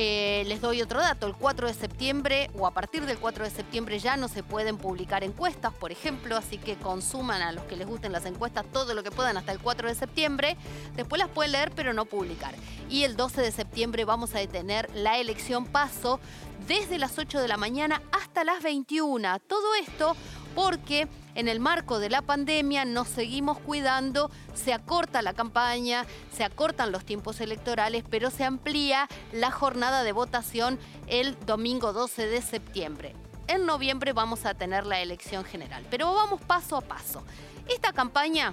eh, 0.00 0.44
les 0.46 0.60
doy 0.60 0.80
otro 0.80 1.00
dato, 1.00 1.26
el 1.26 1.34
4 1.34 1.66
de 1.66 1.74
septiembre 1.74 2.52
o 2.56 2.68
a 2.68 2.70
partir 2.70 3.04
del 3.04 3.18
4 3.18 3.42
de 3.42 3.50
septiembre 3.50 3.98
ya 3.98 4.16
no 4.16 4.28
se 4.28 4.44
pueden 4.44 4.76
publicar 4.76 5.24
encuestas, 5.24 5.74
por 5.74 5.90
ejemplo, 5.90 6.36
así 6.36 6.56
que 6.56 6.76
consuman 6.76 7.42
a 7.42 7.50
los 7.50 7.64
que 7.64 7.74
les 7.74 7.84
gusten 7.84 8.12
las 8.12 8.24
encuestas 8.24 8.64
todo 8.72 8.94
lo 8.94 9.02
que 9.02 9.10
puedan 9.10 9.36
hasta 9.36 9.50
el 9.50 9.58
4 9.58 9.88
de 9.88 9.96
septiembre, 9.96 10.56
después 10.94 11.18
las 11.18 11.28
pueden 11.30 11.50
leer 11.50 11.72
pero 11.74 11.94
no 11.94 12.04
publicar. 12.04 12.54
Y 12.88 13.02
el 13.02 13.16
12 13.16 13.42
de 13.42 13.50
septiembre 13.50 14.04
vamos 14.04 14.36
a 14.36 14.38
detener 14.38 14.88
la 14.94 15.18
elección 15.18 15.66
paso 15.66 16.20
desde 16.68 16.96
las 16.98 17.18
8 17.18 17.40
de 17.40 17.48
la 17.48 17.56
mañana 17.56 18.00
hasta 18.12 18.44
las 18.44 18.62
21. 18.62 19.40
Todo 19.40 19.74
esto 19.74 20.14
porque 20.54 21.08
en 21.38 21.46
el 21.46 21.60
marco 21.60 22.00
de 22.00 22.10
la 22.10 22.20
pandemia 22.20 22.84
nos 22.84 23.06
seguimos 23.06 23.60
cuidando, 23.60 24.28
se 24.54 24.72
acorta 24.72 25.22
la 25.22 25.34
campaña, 25.34 26.04
se 26.36 26.42
acortan 26.42 26.90
los 26.90 27.04
tiempos 27.04 27.40
electorales, 27.40 28.02
pero 28.10 28.30
se 28.30 28.42
amplía 28.42 29.06
la 29.32 29.52
jornada 29.52 30.02
de 30.02 30.10
votación 30.10 30.80
el 31.06 31.38
domingo 31.46 31.92
12 31.92 32.26
de 32.26 32.42
septiembre. 32.42 33.14
En 33.46 33.66
noviembre 33.66 34.12
vamos 34.12 34.46
a 34.46 34.54
tener 34.54 34.84
la 34.84 35.00
elección 35.00 35.44
general, 35.44 35.86
pero 35.88 36.12
vamos 36.12 36.40
paso 36.40 36.76
a 36.76 36.80
paso. 36.80 37.22
Esta 37.68 37.92
campaña 37.92 38.52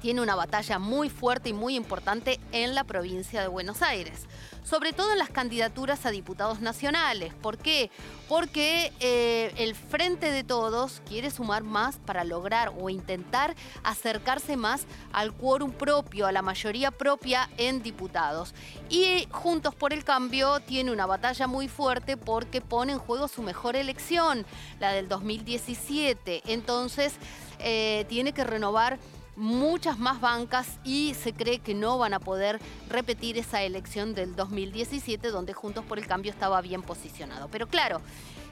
tiene 0.00 0.20
una 0.20 0.34
batalla 0.34 0.78
muy 0.78 1.10
fuerte 1.10 1.50
y 1.50 1.52
muy 1.52 1.76
importante 1.76 2.40
en 2.52 2.74
la 2.74 2.84
provincia 2.84 3.40
de 3.40 3.48
Buenos 3.48 3.82
Aires 3.82 4.26
sobre 4.70 4.92
todo 4.92 5.12
en 5.12 5.18
las 5.18 5.30
candidaturas 5.30 6.06
a 6.06 6.10
diputados 6.10 6.60
nacionales. 6.60 7.34
¿Por 7.34 7.58
qué? 7.58 7.90
Porque 8.28 8.92
eh, 9.00 9.52
el 9.56 9.74
Frente 9.74 10.30
de 10.30 10.44
Todos 10.44 11.02
quiere 11.08 11.30
sumar 11.30 11.64
más 11.64 11.96
para 11.96 12.24
lograr 12.24 12.72
o 12.78 12.88
intentar 12.88 13.54
acercarse 13.82 14.56
más 14.56 14.86
al 15.12 15.32
quórum 15.32 15.72
propio, 15.72 16.26
a 16.26 16.32
la 16.32 16.42
mayoría 16.42 16.90
propia 16.90 17.50
en 17.56 17.82
diputados. 17.82 18.54
Y 18.88 19.26
Juntos 19.30 19.74
por 19.74 19.92
el 19.92 20.04
Cambio 20.04 20.60
tiene 20.60 20.92
una 20.92 21.06
batalla 21.06 21.46
muy 21.46 21.68
fuerte 21.68 22.16
porque 22.16 22.60
pone 22.60 22.92
en 22.92 22.98
juego 22.98 23.28
su 23.28 23.42
mejor 23.42 23.76
elección, 23.76 24.46
la 24.78 24.92
del 24.92 25.08
2017. 25.08 26.42
Entonces, 26.46 27.14
eh, 27.58 28.06
tiene 28.08 28.32
que 28.32 28.44
renovar 28.44 28.98
muchas 29.36 29.98
más 29.98 30.20
bancas 30.20 30.78
y 30.84 31.14
se 31.14 31.32
cree 31.32 31.60
que 31.60 31.74
no 31.74 31.98
van 31.98 32.14
a 32.14 32.20
poder 32.20 32.60
repetir 32.88 33.38
esa 33.38 33.62
elección 33.62 34.14
del 34.14 34.36
2017 34.36 35.28
donde 35.28 35.52
Juntos 35.52 35.84
por 35.84 35.98
el 35.98 36.06
Cambio 36.06 36.30
estaba 36.30 36.60
bien 36.60 36.82
posicionado. 36.82 37.48
Pero 37.48 37.66
claro, 37.66 38.00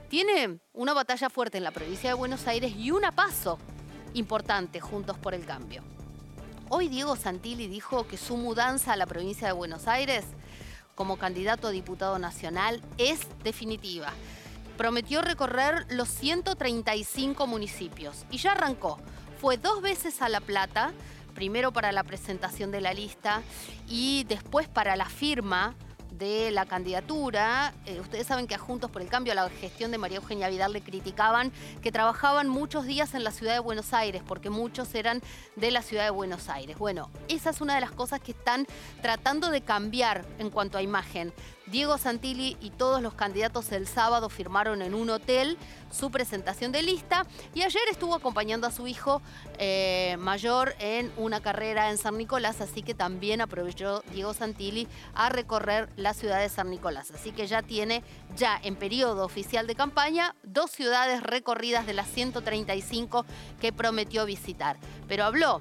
tiene 0.09 0.61
una 0.73 0.95
batalla 0.95 1.29
fuerte 1.29 1.59
en 1.59 1.65
la 1.65 1.71
provincia 1.71 2.11
de 2.11 2.15
Buenos 2.15 2.47
Aires 2.47 2.73
y 2.77 2.91
un 2.91 3.03
paso 3.15 3.59
importante 4.15 4.81
Juntos 4.81 5.19
por 5.19 5.35
el 5.35 5.45
Cambio. 5.45 5.83
Hoy 6.71 6.89
Diego 6.89 7.17
Santilli 7.17 7.67
dijo 7.67 8.07
que 8.07 8.17
su 8.17 8.37
mudanza 8.37 8.93
a 8.93 8.97
la 8.97 9.07
provincia 9.07 9.47
de 9.47 9.53
Buenos 9.53 9.89
Aires 9.89 10.25
como 10.95 11.17
candidato 11.17 11.69
a 11.69 11.71
diputado 11.71 12.19
nacional 12.19 12.83
es 12.99 13.21
definitiva. 13.43 14.13
Prometió 14.77 15.23
recorrer 15.23 15.87
los 15.91 16.09
135 16.09 17.47
municipios 17.47 18.25
y 18.31 18.39
ya 18.39 18.53
arrancó 18.53 18.99
fue 19.41 19.57
dos 19.57 19.83
veces 19.83 20.21
a 20.21 20.29
La 20.29 20.41
Plata, 20.41 20.93
primero 21.35 21.73
para 21.73 21.93
la 21.93 22.03
presentación 22.03 22.73
de 22.73 22.81
la 22.81 22.93
lista 22.93 23.43
y 23.89 24.25
después 24.25 24.69
para 24.69 24.97
la 24.97 25.05
firma 25.05 25.77
de 26.11 26.51
la 26.51 26.67
candidatura. 26.67 27.73
Eh, 27.87 28.01
ustedes 28.01 28.27
saben 28.27 28.49
que 28.49 28.57
a 28.57 28.59
Juntos 28.59 28.91
por 28.91 29.01
el 29.01 29.09
Cambio, 29.09 29.33
a 29.33 29.37
la 29.37 29.49
gestión 29.49 29.93
de 29.93 29.99
María 29.99 30.17
Eugenia 30.17 30.49
Vidal 30.49 30.73
le 30.73 30.81
criticaban 30.81 31.53
que 31.81 31.93
trabajaban 31.93 32.49
muchos 32.49 32.85
días 32.87 33.15
en 33.15 33.23
la 33.23 33.31
ciudad 33.31 33.53
de 33.53 33.61
Buenos 33.61 33.93
Aires, 33.93 34.23
porque 34.27 34.51
muchos 34.51 34.93
eran 34.97 35.23
de 35.55 35.71
la 35.71 35.83
ciudad 35.83 36.03
de 36.03 36.11
Buenos 36.11 36.49
Aires. 36.49 36.77
Bueno, 36.77 37.09
esa 37.29 37.51
es 37.51 37.61
una 37.61 37.77
de 37.77 37.81
las 37.81 37.93
cosas 37.93 38.21
que 38.21 38.33
están 38.33 38.67
tratando 39.01 39.51
de 39.51 39.61
cambiar 39.61 40.27
en 40.39 40.51
cuanto 40.51 40.79
a 40.79 40.83
imagen. 40.83 41.33
Diego 41.71 41.99
Santilli 41.99 42.57
y 42.61 42.71
todos 42.71 43.03
los 43.03 43.15
candidatos 43.15 43.73
el 43.73 43.87
sábado 43.87 44.29
firmaron 44.29 44.83
en 44.83 44.95
un 44.95 45.11
hotel 45.11 45.59
su 45.91 46.11
presentación 46.11 46.73
de 46.73 46.83
lista 46.83 47.27
y 47.55 47.63
ayer 47.63 47.83
estuvo 47.91 48.15
acompañando 48.15 48.67
a 48.67 48.71
su 48.71 48.87
hijo 48.87 49.21
eh, 49.59 50.17
mayor 50.19 50.75
en 50.79 51.13
una 51.17 51.41
carrera 51.41 51.91
en 51.91 51.99
San 51.99 52.17
Nicolás, 52.17 52.61
así 52.61 52.83
que 52.83 52.95
también 52.95 53.41
aprovechó 53.41 54.03
Diego 54.13 54.35
Santilli 54.35 54.89
a 55.15 55.29
recorrer 55.29 55.89
la 55.97 56.15
ciudad 56.15 56.41
de 56.41 56.49
San 56.49 56.71
Nicolás. 56.71 57.11
Así 57.11 57.33
que 57.33 57.47
ya 57.47 57.63
tiene, 57.63 58.03
ya 58.37 58.59
en 58.63 58.77
periodo 58.77 59.25
oficial 59.25 59.67
de 59.67 59.75
campaña, 59.75 60.35
dos 60.43 60.71
ciudades 60.71 61.23
recorridas 61.23 61.87
de 61.87 61.95
las 61.95 62.09
135 62.09 63.27
que 63.61 63.73
prometió 63.73 64.25
visitar. 64.25 64.79
Pero 65.07 65.25
habló. 65.25 65.61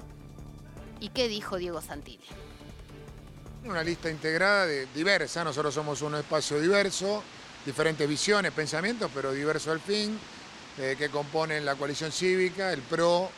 ¿Y 1.00 1.10
qué 1.10 1.28
dijo 1.28 1.58
Diego 1.58 1.80
Santilli? 1.80 2.26
Una 3.64 3.82
lista 3.82 4.08
integrada, 4.08 4.66
de, 4.66 4.86
diversa, 4.94 5.42
nosotros 5.42 5.74
somos 5.74 6.00
un 6.02 6.14
espacio 6.14 6.60
diverso, 6.60 7.22
diferentes 7.66 8.08
visiones, 8.08 8.52
pensamientos, 8.52 9.10
pero 9.12 9.32
diverso 9.32 9.72
al 9.72 9.80
fin, 9.80 10.18
eh, 10.78 10.94
que 10.96 11.10
componen 11.10 11.64
la 11.64 11.74
coalición 11.74 12.12
cívica, 12.12 12.72
el 12.72 12.82
PRO, 12.82 13.28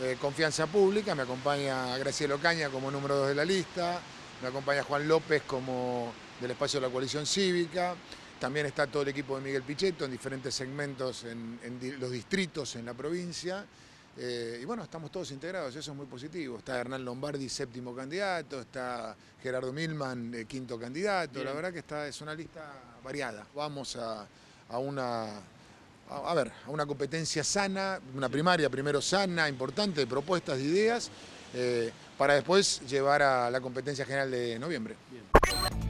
eh, 0.00 0.16
Confianza 0.20 0.66
Pública, 0.66 1.14
me 1.14 1.22
acompaña 1.22 1.96
Graciela 1.98 2.36
Ocaña 2.36 2.70
como 2.70 2.90
número 2.90 3.16
dos 3.16 3.28
de 3.28 3.34
la 3.34 3.44
lista, 3.44 4.00
me 4.40 4.48
acompaña 4.48 4.82
Juan 4.82 5.06
López 5.06 5.42
como 5.46 6.12
del 6.40 6.50
espacio 6.50 6.80
de 6.80 6.86
la 6.86 6.92
coalición 6.92 7.26
cívica, 7.26 7.94
También 8.40 8.66
está 8.66 8.86
todo 8.86 9.02
el 9.02 9.08
equipo 9.08 9.36
de 9.36 9.42
Miguel 9.42 9.64
Pichetto 9.64 10.04
en 10.04 10.12
diferentes 10.12 10.54
segmentos 10.54 11.24
en, 11.24 11.58
en 11.62 12.00
los 12.00 12.10
distritos 12.10 12.76
en 12.76 12.86
la 12.86 12.94
provincia. 12.94 13.66
Eh, 14.20 14.58
y 14.60 14.64
bueno, 14.64 14.82
estamos 14.82 15.12
todos 15.12 15.30
integrados, 15.30 15.76
eso 15.76 15.92
es 15.92 15.96
muy 15.96 16.06
positivo. 16.06 16.58
Está 16.58 16.80
Hernán 16.80 17.04
Lombardi, 17.04 17.48
séptimo 17.48 17.94
candidato, 17.94 18.60
está 18.60 19.14
Gerardo 19.40 19.72
Milman, 19.72 20.34
eh, 20.34 20.44
quinto 20.44 20.78
candidato. 20.78 21.44
La 21.44 21.52
verdad 21.52 21.72
que 21.72 21.78
está, 21.78 22.08
es 22.08 22.20
una 22.20 22.34
lista 22.34 22.72
variada. 23.04 23.46
Vamos 23.54 23.96
a, 23.96 24.26
una 24.78 25.40
a, 26.10 26.34
ver, 26.34 26.50
a 26.66 26.70
una 26.70 26.84
competencia 26.84 27.44
sana, 27.44 28.00
una 28.16 28.28
primaria 28.28 28.68
primero 28.68 29.00
sana, 29.00 29.48
importante, 29.48 30.00
de 30.00 30.06
propuestas, 30.08 30.58
de 30.58 30.64
ideas, 30.64 31.10
eh, 31.54 31.92
para 32.16 32.34
después 32.34 32.80
llevar 32.88 33.22
a 33.22 33.48
la 33.50 33.60
competencia 33.60 34.04
general 34.04 34.32
de 34.32 34.58
noviembre. 34.58 34.96
En 35.12 35.18
este 35.18 35.87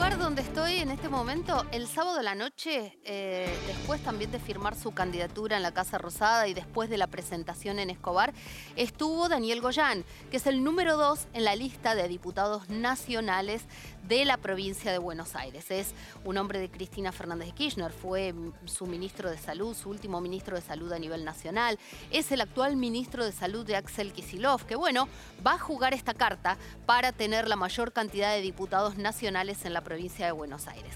lugar 0.00 0.18
donde 0.18 0.40
estoy 0.40 0.76
en 0.76 0.90
este 0.90 1.10
momento, 1.10 1.66
el 1.72 1.86
sábado 1.86 2.16
de 2.16 2.22
la 2.22 2.34
noche, 2.34 2.98
eh, 3.04 3.54
después 3.66 4.02
también 4.02 4.30
de 4.30 4.38
firmar 4.38 4.74
su 4.74 4.92
candidatura 4.92 5.58
en 5.58 5.62
la 5.62 5.74
Casa 5.74 5.98
Rosada 5.98 6.48
y 6.48 6.54
después 6.54 6.88
de 6.88 6.96
la 6.96 7.06
presentación 7.06 7.78
en 7.78 7.90
Escobar, 7.90 8.32
estuvo 8.76 9.28
Daniel 9.28 9.60
Goyán, 9.60 10.06
que 10.30 10.38
es 10.38 10.46
el 10.46 10.64
número 10.64 10.96
dos 10.96 11.26
en 11.34 11.44
la 11.44 11.54
lista 11.54 11.94
de 11.94 12.08
diputados 12.08 12.70
nacionales 12.70 13.64
de 14.08 14.24
la 14.24 14.38
provincia 14.38 14.90
de 14.90 14.96
Buenos 14.96 15.36
Aires. 15.36 15.70
Es 15.70 15.92
un 16.24 16.38
hombre 16.38 16.60
de 16.60 16.70
Cristina 16.70 17.12
Fernández 17.12 17.48
de 17.48 17.54
Kirchner, 17.54 17.92
fue 17.92 18.34
su 18.64 18.86
ministro 18.86 19.30
de 19.30 19.36
Salud, 19.36 19.76
su 19.76 19.90
último 19.90 20.22
ministro 20.22 20.56
de 20.56 20.62
Salud 20.62 20.90
a 20.92 20.98
nivel 20.98 21.26
nacional. 21.26 21.78
Es 22.10 22.32
el 22.32 22.40
actual 22.40 22.76
ministro 22.76 23.22
de 23.22 23.32
Salud 23.32 23.66
de 23.66 23.76
Axel 23.76 24.14
Kisilov, 24.14 24.64
que 24.64 24.76
bueno, 24.76 25.08
va 25.46 25.54
a 25.54 25.58
jugar 25.58 25.92
esta 25.92 26.14
carta 26.14 26.56
para 26.86 27.12
tener 27.12 27.48
la 27.48 27.56
mayor 27.56 27.92
cantidad 27.92 28.32
de 28.34 28.40
diputados 28.40 28.96
nacionales 28.96 29.66
en 29.66 29.74
la 29.74 29.82
provincia 29.82 29.89
de 29.96 30.32
Buenos 30.32 30.68
Aires. 30.68 30.92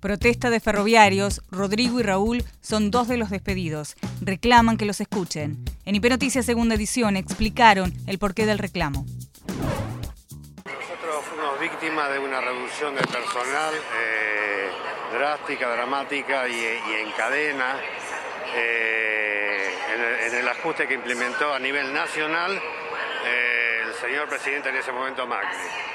Protesta 0.00 0.50
de 0.50 0.60
ferroviarios, 0.60 1.42
Rodrigo 1.50 1.98
y 1.98 2.02
Raúl 2.02 2.44
son 2.60 2.90
dos 2.90 3.08
de 3.08 3.16
los 3.16 3.30
despedidos. 3.30 3.96
Reclaman 4.20 4.76
que 4.76 4.84
los 4.84 5.00
escuchen. 5.00 5.64
En 5.84 5.94
IP 5.94 6.10
Noticias 6.10 6.44
Segunda 6.44 6.74
Edición 6.74 7.16
explicaron 7.16 7.92
el 8.06 8.18
porqué 8.18 8.46
del 8.46 8.58
reclamo 8.58 9.04
víctima 11.60 12.08
de 12.10 12.18
una 12.18 12.42
reducción 12.42 12.94
del 12.94 13.06
personal 13.06 13.72
eh, 13.74 14.70
drástica, 15.12 15.66
dramática 15.70 16.46
y, 16.46 16.62
en 16.62 17.10
cadena 17.12 17.76
eh, 18.54 19.74
en, 20.26 20.34
el, 20.34 20.48
ajuste 20.48 20.86
que 20.86 20.92
implementó 20.92 21.54
a 21.54 21.58
nivel 21.58 21.90
nacional 21.94 22.60
eh, 23.24 23.82
el 23.86 23.94
señor 23.94 24.28
presidente 24.28 24.68
en 24.68 24.76
ese 24.76 24.92
momento 24.92 25.26
Macri. 25.26 25.93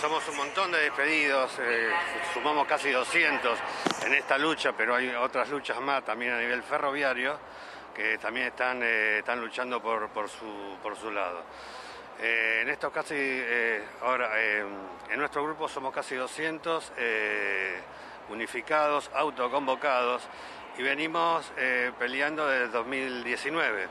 Somos 0.00 0.26
un 0.28 0.36
montón 0.36 0.72
de 0.72 0.80
despedidos, 0.80 1.52
sumamos 2.32 2.66
casi 2.66 2.90
200 2.90 3.58
en 4.06 4.14
esta 4.14 4.38
lucha, 4.38 4.72
pero 4.72 4.94
hay 4.94 5.08
otras 5.10 5.48
luchas 5.50 5.80
más 5.80 6.04
también 6.04 6.32
a 6.32 6.38
nivel 6.38 6.62
ferroviario 6.62 7.38
que 7.94 8.18
también 8.18 8.46
están, 8.46 8.82
están 8.82 9.40
luchando 9.40 9.82
por, 9.82 10.08
su, 10.28 10.76
por 10.82 10.96
su 10.96 11.10
lado. 11.10 11.42
Eh, 12.22 12.60
en 12.62 12.68
estos 12.68 12.92
casi, 12.92 13.14
eh, 13.16 13.82
ahora, 14.02 14.30
eh, 14.36 14.62
en 15.10 15.18
nuestro 15.18 15.42
grupo 15.42 15.68
somos 15.68 15.94
casi 15.94 16.16
200 16.16 16.92
unificados, 18.28 19.10
autoconvocados 19.14 20.22
y 20.76 20.82
venimos 20.82 21.50
peleando 21.98 22.46
desde 22.46 22.68
2019. 22.68 23.88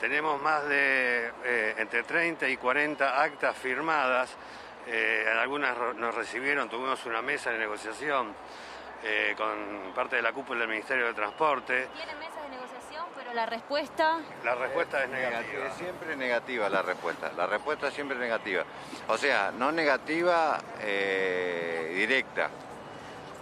Tenemos 0.00 0.40
más 0.42 0.66
de 0.68 1.30
entre 1.78 2.02
30 2.02 2.48
y 2.48 2.56
40 2.56 3.22
actas 3.22 3.56
firmadas, 3.56 4.36
algunas 5.40 5.76
nos 5.96 6.14
recibieron, 6.14 6.68
tuvimos 6.68 7.04
una 7.06 7.22
mesa 7.22 7.50
de 7.50 7.58
negociación 7.58 8.34
con 9.36 9.92
parte 9.94 10.16
de 10.16 10.22
la 10.22 10.32
cúpula 10.32 10.60
del 10.60 10.68
Ministerio 10.68 11.06
de 11.06 11.14
Transporte 11.14 11.88
la 13.34 13.46
respuesta... 13.46 14.20
La 14.44 14.54
respuesta 14.54 15.02
es 15.02 15.10
negativa. 15.10 15.66
Es 15.66 15.74
siempre 15.74 16.14
negativa 16.14 16.68
la 16.68 16.82
respuesta. 16.82 17.32
La 17.36 17.46
respuesta 17.46 17.88
es 17.88 17.94
siempre 17.94 18.16
negativa. 18.16 18.62
O 19.08 19.18
sea, 19.18 19.50
no 19.50 19.72
negativa 19.72 20.60
eh, 20.80 21.92
directa. 21.96 22.48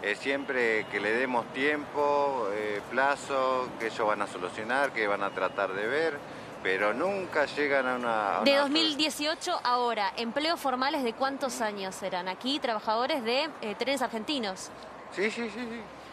Es 0.03 0.19
siempre 0.19 0.85
que 0.91 0.99
le 0.99 1.13
demos 1.13 1.47
tiempo, 1.53 2.49
eh, 2.53 2.81
plazo, 2.91 3.69
que 3.79 3.87
ellos 3.87 4.05
van 4.05 4.21
a 4.21 4.27
solucionar, 4.27 4.93
que 4.93 5.07
van 5.07 5.23
a 5.23 5.31
tratar 5.31 5.73
de 5.73 5.87
ver, 5.87 6.19
pero 6.61 6.93
nunca 6.93 7.47
llegan 7.47 7.87
a 7.87 7.95
una... 7.97 8.41
de 8.45 8.57
2018 8.57 9.61
ahora, 9.63 10.13
empleos 10.17 10.59
formales 10.59 11.05
de 11.05 11.13
cuántos 11.13 11.61
años 11.61 11.95
serán 11.95 12.27
aquí, 12.27 12.59
trabajadores 12.59 13.23
de 13.23 13.49
eh, 13.61 13.77
trenes 13.79 14.03
argentinos. 14.03 14.71
Sí, 15.13 15.31
sí, 15.31 15.49
sí, 15.51 15.69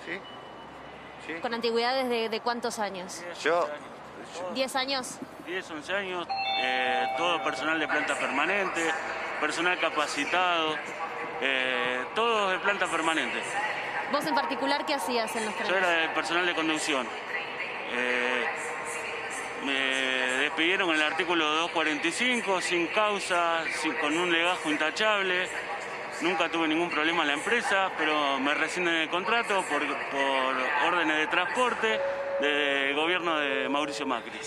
sí. 0.06 0.20
sí. 1.26 1.34
¿Con 1.42 1.56
antigüedades 1.56 2.30
de, 2.30 2.40
cuántos 2.42 2.78
años? 2.78 3.24
Yo. 3.42 3.68
¿10 4.54 4.76
años? 4.76 5.18
10, 5.48 5.72
11 5.72 5.94
años, 5.96 6.28
eh, 6.62 7.08
todo 7.18 7.44
personal 7.44 7.80
de 7.80 7.88
planta 7.88 8.16
permanente, 8.20 8.82
personal 9.42 9.80
capacitado, 9.80 10.76
eh, 11.42 12.04
todo 12.14 12.50
de 12.50 12.60
planta 12.60 12.86
permanente. 12.86 13.42
¿Vos 14.12 14.26
en 14.26 14.34
particular 14.34 14.86
qué 14.86 14.96
hacías 14.96 15.36
en 15.36 15.46
los 15.46 15.54
trenes? 15.54 15.72
Yo 15.72 15.78
era 15.78 16.04
el 16.04 16.10
personal 16.12 16.46
de 16.46 16.56
conducción. 16.56 17.08
Eh, 17.92 18.46
me 19.64 19.74
despidieron 20.44 20.90
en 20.90 20.96
el 20.96 21.04
artículo 21.04 21.46
245, 21.46 22.62
sin 22.62 22.88
causa, 22.88 23.64
con 24.02 24.18
un 24.18 24.32
legajo 24.32 24.70
intachable. 24.72 25.48
Nunca 26.22 26.50
tuve 26.50 26.68
ningún 26.68 26.90
problema 26.90 27.22
en 27.22 27.28
la 27.28 27.34
empresa, 27.36 27.92
pero 27.98 28.40
me 28.40 28.54
rescinden 28.54 28.96
el 28.96 29.10
contrato 29.10 29.64
por, 29.70 29.82
órdenes 30.88 31.18
de 31.18 31.28
transporte 31.28 32.00
del 32.42 32.96
gobierno 32.96 33.38
de 33.38 33.70
Mauricio 33.70 34.06
Macri. 34.08 34.40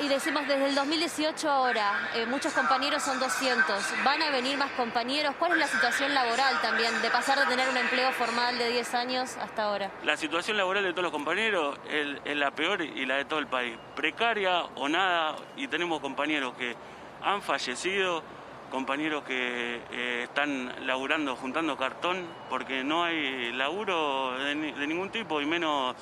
Y 0.00 0.08
decimos 0.08 0.46
desde 0.48 0.66
el 0.66 0.74
2018 0.74 1.48
ahora, 1.48 2.10
eh, 2.14 2.26
muchos 2.26 2.52
compañeros 2.52 3.00
son 3.02 3.20
200, 3.20 4.04
van 4.04 4.20
a 4.22 4.30
venir 4.30 4.58
más 4.58 4.72
compañeros. 4.72 5.36
¿Cuál 5.38 5.52
es 5.52 5.58
la 5.58 5.66
situación 5.68 6.12
laboral 6.14 6.60
también 6.60 7.00
de 7.00 7.08
pasar 7.10 7.38
de 7.38 7.46
tener 7.46 7.68
un 7.68 7.76
empleo 7.76 8.10
formal 8.12 8.58
de 8.58 8.70
10 8.70 8.94
años 8.94 9.36
hasta 9.36 9.64
ahora? 9.64 9.90
La 10.02 10.16
situación 10.16 10.56
laboral 10.56 10.82
de 10.82 10.90
todos 10.90 11.04
los 11.04 11.12
compañeros 11.12 11.78
es 11.88 12.36
la 12.36 12.50
peor 12.50 12.82
y 12.82 13.06
la 13.06 13.16
de 13.16 13.24
todo 13.24 13.38
el 13.38 13.46
país. 13.46 13.76
Precaria 13.94 14.62
o 14.74 14.88
nada, 14.88 15.36
y 15.56 15.68
tenemos 15.68 16.00
compañeros 16.00 16.54
que 16.54 16.74
han 17.22 17.40
fallecido 17.40 18.24
compañeros 18.70 19.22
que 19.24 19.80
eh, 19.92 20.22
están 20.24 20.86
laburando, 20.86 21.36
juntando 21.36 21.76
cartón, 21.76 22.26
porque 22.50 22.84
no 22.84 23.04
hay 23.04 23.52
laburo 23.52 24.38
de, 24.38 24.54
ningún 24.54 25.10
tipo 25.10 25.40
y 25.40 25.46
menos 25.46 25.96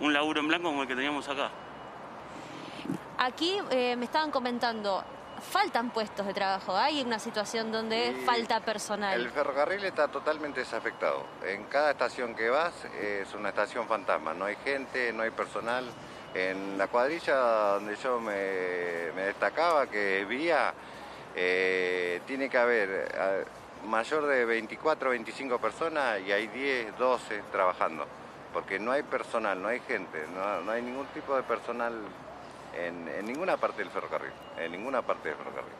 un 0.00 0.12
laburo 0.12 0.40
en 0.40 0.48
blanco 0.48 0.68
como 0.68 0.82
el 0.82 0.88
que 0.88 0.94
teníamos 0.94 1.28
acá. 1.28 1.50
Aquí 3.18 3.58
eh, 3.70 3.96
me 3.96 4.04
estaban 4.04 4.30
comentando, 4.30 5.02
faltan 5.50 5.90
puestos 5.90 6.26
de 6.26 6.34
trabajo, 6.34 6.76
hay 6.76 7.02
una 7.02 7.18
situación 7.18 7.72
donde 7.72 8.22
falta 8.24 8.60
personal. 8.60 9.20
El 9.20 9.30
ferrocarril 9.30 9.84
está 9.84 10.08
totalmente 10.08 10.60
desafectado. 10.60 11.24
En 11.46 11.64
cada 11.64 11.92
estación 11.92 12.34
que 12.34 12.50
vas 12.50 12.74
es 13.00 13.32
una 13.34 13.50
estación 13.50 13.86
fantasma, 13.86 14.34
no 14.34 14.44
hay 14.44 14.56
gente, 14.56 15.12
no 15.12 15.22
hay 15.22 15.30
personal. 15.30 15.84
En 16.34 16.76
la 16.76 16.88
cuadrilla 16.88 17.36
donde 17.74 17.96
yo 17.96 18.20
me, 18.20 19.12
me 19.14 19.22
destacaba, 19.22 19.86
que 19.86 20.26
vía, 20.26 20.74
eh, 21.34 22.20
tiene 22.26 22.50
que 22.50 22.58
haber 22.58 23.46
mayor 23.86 24.26
de 24.26 24.44
24 24.44 25.08
o 25.08 25.12
25 25.12 25.58
personas 25.58 26.20
y 26.26 26.32
hay 26.32 26.48
10, 26.48 26.98
12 26.98 27.42
trabajando, 27.52 28.06
porque 28.52 28.78
no 28.78 28.92
hay 28.92 29.02
personal, 29.02 29.60
no 29.60 29.68
hay 29.68 29.80
gente, 29.80 30.24
no, 30.34 30.70
hay 30.70 30.82
ningún 30.82 31.06
tipo 31.08 31.36
de 31.36 31.42
personal 31.42 31.94
en, 32.76 33.26
ninguna 33.26 33.56
parte 33.56 33.82
del 33.82 33.90
ferrocarril, 33.90 34.32
en 34.58 34.72
ninguna 34.72 35.02
parte 35.02 35.28
del 35.28 35.38
ferrocarril, 35.38 35.72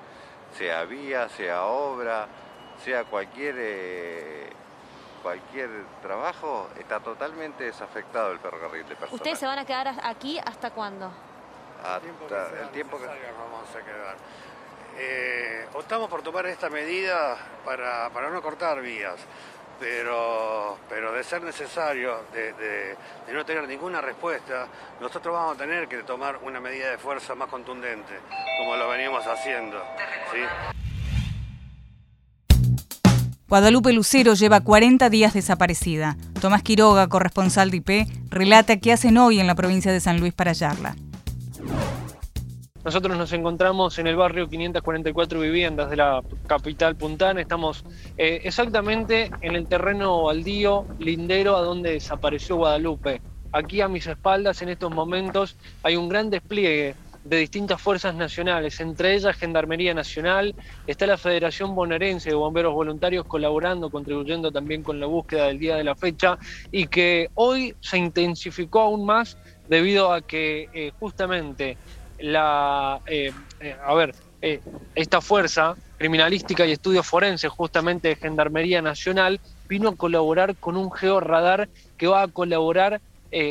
sea 0.57 0.85
vía, 0.85 1.29
sea 1.29 1.65
obra, 1.65 2.27
sea 2.85 3.05
cualquier... 3.05 3.55
Eh, 3.59 4.53
cualquier 5.23 5.69
trabajo 6.03 6.69
está 6.79 7.01
totalmente 7.01 7.65
desafectado 7.65 8.31
el 8.31 8.39
ferrocarril 8.39 8.87
de 8.87 8.95
personas. 8.95 9.15
¿Ustedes 9.15 9.41
se 9.41 9.47
van 9.47 9.59
a 9.59 9.65
quedar 9.65 9.93
aquí 10.05 10.39
hasta 10.39 10.71
cuándo? 10.71 11.11
Hasta 11.83 11.97
el 12.63 12.69
tiempo 12.71 12.97
que, 12.97 13.07
vamos 13.07 13.69
a 13.75 13.85
quedar. 13.85 14.17
Eh, 14.99 15.67
optamos 15.75 16.09
por 16.09 16.23
tomar 16.23 16.47
esta 16.47 16.71
medida 16.71 17.37
para, 17.65 18.09
no 18.31 18.41
cortar 18.41 18.81
vías, 18.81 19.17
pero, 19.79 20.79
pero 20.89 21.13
de 21.13 21.23
ser 21.25 21.43
necesario, 21.43 22.25
de, 22.33 22.97
no 23.33 23.45
tener 23.45 23.67
ninguna 23.69 24.01
respuesta, 24.01 24.67
nosotros 25.01 25.35
vamos 25.35 25.57
a 25.57 25.59
tener 25.59 25.89
que 25.89 26.03
tomar 26.03 26.39
una 26.43 26.61
medida 26.61 26.91
de 26.91 26.99
fuerza 26.99 27.35
más 27.35 27.49
contundente, 27.49 28.15
como 28.59 28.77
lo 28.77 28.89
veníamos 28.89 29.27
haciendo. 29.27 29.83
Guadalupe 33.49 33.93
Lucero 33.93 34.35
lleva 34.35 34.61
40 34.61 35.09
días 35.09 35.35
desaparecida. 35.35 36.17
Tomás 36.41 36.63
Quiroga, 36.63 37.07
corresponsal 37.07 37.71
de 37.71 37.77
IP, 37.77 38.09
relata 38.29 38.79
qué 38.79 38.93
hacen 38.93 39.19
hoy 39.19 39.39
en 39.39 39.47
la 39.47 39.55
provincia 39.55 39.93
de 39.93 40.01
San 40.01 40.19
Luis 40.19 40.33
para 40.33 40.51
hallarla. 40.51 40.97
Nosotros 42.87 43.19
nos 43.19 43.33
encontramos 43.33 43.99
en 43.99 44.07
el 44.07 44.15
barrio 44.15 44.49
544 44.49 45.41
Viviendas 45.41 45.91
de 45.91 45.97
la 45.97 46.23
capital 46.47 46.95
puntana. 46.95 47.41
Estamos 47.41 47.83
eh, 48.17 48.43
exactamente 48.45 49.29
en 49.41 49.57
el 49.57 49.67
terreno 49.67 50.23
baldío 50.23 50.87
lindero 51.01 51.57
a 51.57 51.63
donde 51.63 51.95
desapareció 51.95 52.55
Guadalupe. 52.55 53.21
Aquí 53.51 53.81
a 53.81 53.89
mis 53.89 54.07
espaldas 54.07 54.63
en 54.63 54.69
estos 54.69 54.93
momentos 54.95 55.57
hay 55.83 55.97
un 55.97 56.09
gran 56.09 56.31
despliegue 56.31 56.95
de 57.25 57.39
distintas 57.39 57.83
fuerzas 57.83 58.15
nacionales, 58.15 58.79
entre 58.79 59.15
ellas 59.15 59.37
Gendarmería 59.37 59.93
Nacional, 59.93 60.55
está 60.87 61.09
la 61.09 61.19
Federación 61.19 61.75
Bonaerense 61.75 62.31
de 62.31 62.37
Bomberos 62.37 62.73
Voluntarios 62.73 63.27
colaborando, 63.27 63.91
contribuyendo 63.91 64.53
también 64.53 64.85
con 64.85 65.01
la 65.01 65.07
búsqueda 65.07 65.47
del 65.47 65.59
día 65.59 65.75
de 65.75 65.83
la 65.83 65.97
fecha 65.97 66.39
y 66.71 66.87
que 66.87 67.31
hoy 67.35 67.75
se 67.81 67.99
intensificó 67.99 68.83
aún 68.83 69.05
más 69.05 69.37
debido 69.69 70.13
a 70.13 70.23
que 70.23 70.69
eh, 70.73 70.93
justamente 71.01 71.77
la, 72.19 73.01
eh, 73.07 73.33
eh, 73.61 73.77
a 73.85 73.95
ver, 73.95 74.15
eh, 74.41 74.61
esta 74.95 75.21
fuerza 75.21 75.75
criminalística 75.97 76.67
y 76.67 76.73
estudios 76.73 77.07
forenses 77.07 77.51
justamente 77.51 78.09
de 78.09 78.17
Gendarmería 78.17 78.83
Nacional 78.83 79.41
vino 79.69 79.89
a 79.91 79.97
colaborar 79.97 80.57
con 80.59 80.77
un 80.77 80.91
georradar 80.93 81.69
que 81.97 82.07
va 82.07 82.23
a 82.23 82.29
colaborar 82.29 83.01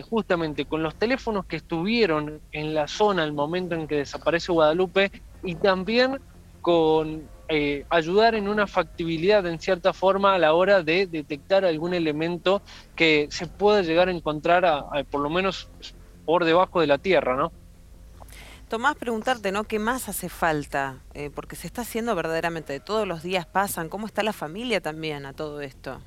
justamente 0.09 0.65
con 0.65 0.81
los 0.81 0.95
teléfonos 0.95 1.45
que 1.45 1.57
estuvieron 1.57 2.41
en 2.51 2.73
la 2.73 2.87
zona 2.87 3.21
al 3.21 3.33
momento 3.33 3.75
en 3.75 3.87
que 3.87 3.97
desaparece 3.97 4.51
Guadalupe 4.51 5.11
y 5.43 5.53
también 5.55 6.17
con 6.59 7.29
ayudar 7.91 8.33
en 8.33 8.47
una 8.47 8.65
factibilidad 8.65 9.45
en 9.45 9.59
cierta 9.59 9.93
forma 9.93 10.33
a 10.33 10.39
la 10.39 10.55
hora 10.55 10.81
de 10.81 11.05
detectar 11.05 11.65
algún 11.65 11.93
elemento 11.93 12.63
que 12.95 13.27
se 13.29 13.45
pueda 13.45 13.83
llegar 13.83 14.07
a 14.07 14.11
encontrar 14.11 14.85
por 15.11 15.21
lo 15.21 15.29
menos 15.29 15.69
por 16.23 16.45
debajo 16.45 16.81
de 16.81 16.87
la 16.87 16.97
tierra, 16.97 17.35
¿no? 17.35 17.51
Tomás, 18.67 18.95
preguntarte, 18.95 19.51
¿no? 19.51 19.65
¿Qué 19.65 19.77
más 19.77 20.09
hace 20.09 20.27
falta? 20.27 20.97
Eh, 21.13 21.29
porque 21.33 21.55
se 21.55 21.67
está 21.67 21.81
haciendo 21.81 22.15
verdaderamente, 22.15 22.79
todos 22.79 23.07
los 23.07 23.21
días 23.21 23.45
pasan. 23.45 23.89
¿Cómo 23.89 24.07
está 24.07 24.23
la 24.23 24.33
familia 24.33 24.81
también 24.81 25.27
a 25.27 25.33
todo 25.33 25.61
esto? 25.61 26.01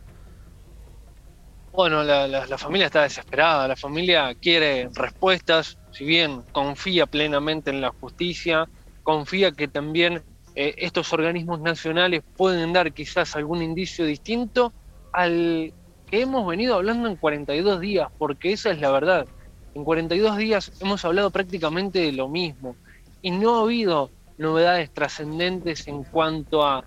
Bueno, 1.72 2.02
la, 2.02 2.58
familia 2.58 2.86
está 2.86 3.02
desesperada, 3.02 3.68
la 3.68 3.76
familia 3.76 4.34
quiere 4.34 4.88
respuestas, 4.94 5.78
si 5.92 6.04
bien 6.04 6.42
confía 6.50 7.06
plenamente 7.06 7.70
en 7.70 7.80
la 7.80 7.90
justicia, 7.90 8.68
confía 9.04 9.52
que 9.52 9.68
también 9.68 10.24
eh, 10.56 10.74
estos 10.78 11.12
organismos 11.12 11.60
nacionales 11.60 12.24
pueden 12.36 12.72
dar 12.72 12.92
quizás 12.92 13.36
algún 13.36 13.62
indicio 13.62 14.04
distinto 14.04 14.72
al 15.12 15.72
que 16.10 16.22
hemos 16.22 16.44
venido 16.48 16.74
hablando 16.74 17.08
en 17.08 17.14
42 17.14 17.80
días, 17.80 18.08
porque 18.18 18.52
esa 18.52 18.72
es 18.72 18.80
la 18.80 18.90
verdad. 18.90 19.28
En 19.74 19.84
42 19.84 20.36
días 20.36 20.72
hemos 20.80 21.04
hablado 21.04 21.30
prácticamente 21.30 22.00
de 22.00 22.12
lo 22.12 22.28
mismo 22.28 22.76
y 23.22 23.30
no 23.30 23.56
ha 23.58 23.62
habido 23.62 24.10
novedades 24.38 24.90
trascendentes 24.90 25.86
en 25.88 26.04
cuanto 26.04 26.64
a, 26.64 26.84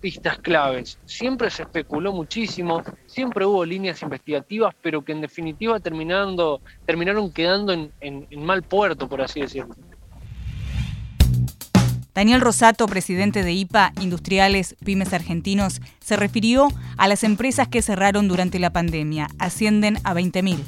pistas 0.00 0.38
claves. 0.38 0.98
Siempre 1.04 1.50
se 1.50 1.64
especuló 1.64 2.12
muchísimo, 2.12 2.84
siempre 3.06 3.44
hubo 3.44 3.64
líneas 3.64 4.00
investigativas, 4.02 4.72
pero 4.80 5.04
que 5.04 5.10
en 5.10 5.20
definitiva 5.20 5.80
terminando, 5.80 6.60
terminaron 6.86 7.32
quedando 7.32 7.72
en, 7.72 7.90
en 8.00 8.44
mal 8.44 8.62
puerto, 8.62 9.08
por 9.08 9.20
así 9.20 9.40
decirlo. 9.40 9.74
Daniel 12.14 12.40
Rosato, 12.40 12.86
presidente 12.86 13.42
de 13.42 13.52
IPA 13.52 13.92
Industriales 14.00 14.76
Pymes 14.84 15.12
Argentinos, 15.12 15.80
se 15.98 16.14
refirió 16.14 16.68
a 16.96 17.08
las 17.08 17.24
empresas 17.24 17.66
que 17.66 17.82
cerraron 17.82 18.28
durante 18.28 18.60
la 18.60 18.70
pandemia. 18.70 19.26
Ascienden 19.40 19.96
a 20.04 20.14
20.000 20.14 20.60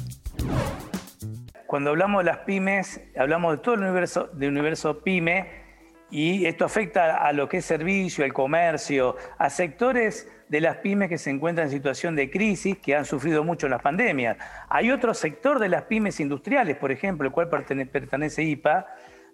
cuando 1.67 1.89
hablamos 1.89 2.23
de 2.23 2.31
las 2.31 2.39
pymes, 2.39 3.01
hablamos 3.17 3.57
de 3.57 3.61
todo 3.61 3.75
el 3.75 3.81
universo, 3.81 4.29
de 4.33 4.47
universo 4.47 4.99
pyme 5.03 5.67
y 6.09 6.45
esto 6.45 6.63
afecta 6.63 7.17
a 7.17 7.33
lo 7.33 7.49
que 7.49 7.57
es 7.57 7.65
servicio, 7.65 8.23
el 8.23 8.33
comercio, 8.33 9.17
a 9.37 9.49
sectores 9.49 10.31
de 10.47 10.61
las 10.61 10.77
pymes 10.77 11.09
que 11.09 11.17
se 11.17 11.29
encuentran 11.29 11.67
en 11.67 11.73
situación 11.73 12.15
de 12.15 12.31
crisis, 12.31 12.77
que 12.77 12.95
han 12.95 13.03
sufrido 13.03 13.43
mucho 13.43 13.67
las 13.67 13.81
pandemias. 13.81 14.37
Hay 14.69 14.91
otro 14.91 15.13
sector 15.13 15.59
de 15.59 15.67
las 15.67 15.83
pymes 15.83 16.21
industriales, 16.21 16.77
por 16.77 16.93
ejemplo, 16.93 17.27
el 17.27 17.33
cual 17.33 17.49
pertenece 17.49 18.43
IPA, 18.43 18.87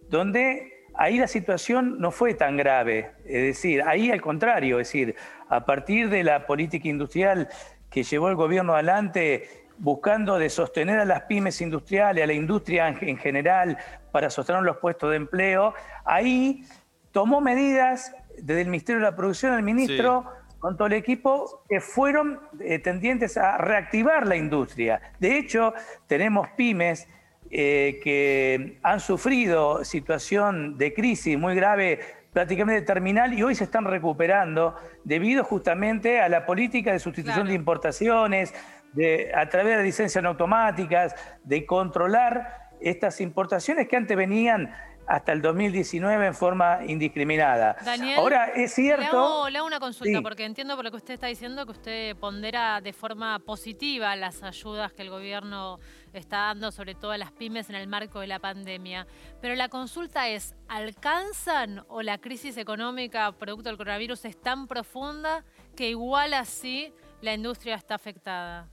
donde 0.09 0.87
ahí 0.95 1.19
la 1.19 1.27
situación 1.27 1.99
no 1.99 2.09
fue 2.09 2.33
tan 2.33 2.57
grave. 2.57 3.11
Es 3.25 3.43
decir, 3.43 3.83
ahí 3.83 4.09
al 4.09 4.21
contrario, 4.21 4.79
es 4.79 4.87
decir, 4.87 5.15
a 5.49 5.65
partir 5.65 6.09
de 6.09 6.23
la 6.23 6.47
política 6.47 6.87
industrial 6.87 7.47
que 7.91 8.01
llevó 8.01 8.29
el 8.29 8.35
gobierno 8.35 8.73
adelante 8.73 9.62
buscando 9.83 10.39
de 10.39 10.49
sostener 10.49 10.97
a 10.99 11.05
las 11.05 11.23
pymes 11.23 11.59
industriales, 11.59 12.23
a 12.23 12.27
la 12.27 12.33
industria 12.33 12.87
en 12.87 13.17
general, 13.17 13.77
para 14.13 14.29
sostener 14.29 14.63
los 14.63 14.77
puestos 14.77 15.09
de 15.09 15.17
empleo, 15.17 15.73
ahí 16.05 16.63
tomó 17.11 17.41
medidas 17.41 18.15
desde 18.41 18.61
el 18.61 18.69
Ministerio 18.69 19.01
de 19.01 19.11
la 19.11 19.15
Producción, 19.15 19.53
el 19.53 19.61
ministro, 19.61 20.25
con 20.59 20.77
todo 20.77 20.87
el 20.87 20.93
equipo, 20.93 21.65
que 21.67 21.81
fueron 21.81 22.39
eh, 22.61 22.79
tendientes 22.79 23.35
a 23.35 23.57
reactivar 23.57 24.25
la 24.25 24.37
industria. 24.37 25.01
De 25.19 25.37
hecho, 25.37 25.73
tenemos 26.07 26.47
pymes 26.55 27.09
eh, 27.51 27.99
que 28.01 28.79
han 28.83 29.01
sufrido 29.01 29.83
situación 29.83 30.77
de 30.77 30.93
crisis 30.93 31.37
muy 31.37 31.55
grave 31.55 31.99
prácticamente 32.31 32.83
terminal 32.83 33.33
y 33.33 33.43
hoy 33.43 33.53
se 33.53 33.65
están 33.65 33.83
recuperando 33.83 34.75
debido 35.03 35.43
justamente 35.43 36.21
a 36.21 36.29
la 36.29 36.45
política 36.45 36.93
de 36.93 36.99
sustitución 36.99 37.47
de 37.47 37.53
importaciones, 37.53 38.53
de, 38.93 39.31
a 39.35 39.47
través 39.49 39.77
de 39.77 39.83
licencias 39.83 40.23
automáticas, 40.23 41.15
de 41.43 41.65
controlar 41.65 42.69
estas 42.79 43.21
importaciones 43.21 43.87
que 43.87 43.95
antes 43.95 44.15
venían 44.15 44.73
hasta 45.07 45.31
el 45.33 45.41
2019 45.41 46.27
en 46.27 46.33
forma 46.33 46.79
indiscriminada. 46.87 47.75
Daniel, 47.83 48.19
Ahora, 48.19 48.45
es 48.55 48.73
cierto... 48.73 49.49
Le 49.49 49.57
hago, 49.57 49.67
una 49.67 49.79
consulta, 49.79 50.21
porque 50.21 50.45
entiendo 50.45 50.75
por 50.75 50.85
lo 50.85 50.91
que 50.91 50.97
usted 50.97 51.15
está 51.15 51.27
diciendo 51.27 51.65
que 51.65 51.71
usted 51.71 52.15
pondera 52.17 52.79
de 52.81 52.93
forma 52.93 53.39
positiva 53.39 54.15
las 54.15 54.43
ayudas 54.43 54.93
que 54.93 55.01
el 55.01 55.09
gobierno 55.09 55.79
está 56.13 56.37
dando, 56.37 56.71
sobre 56.71 56.95
todo 56.95 57.11
a 57.11 57.17
las 57.17 57.31
pymes 57.31 57.69
en 57.69 57.75
el 57.75 57.87
marco 57.87 58.19
de 58.19 58.27
la 58.27 58.39
pandemia. 58.39 59.07
Pero 59.41 59.55
la 59.55 59.69
consulta 59.69 60.29
es, 60.29 60.55
¿alcanzan 60.67 61.83
o 61.87 62.01
la 62.01 62.17
crisis 62.19 62.57
económica 62.57 63.31
producto 63.33 63.69
del 63.69 63.77
coronavirus 63.77 64.25
es 64.25 64.39
tan 64.39 64.67
profunda 64.67 65.43
que 65.75 65.89
igual 65.89 66.33
así 66.33 66.93
la 67.21 67.33
industria 67.33 67.75
está 67.75 67.95
afectada? 67.95 68.69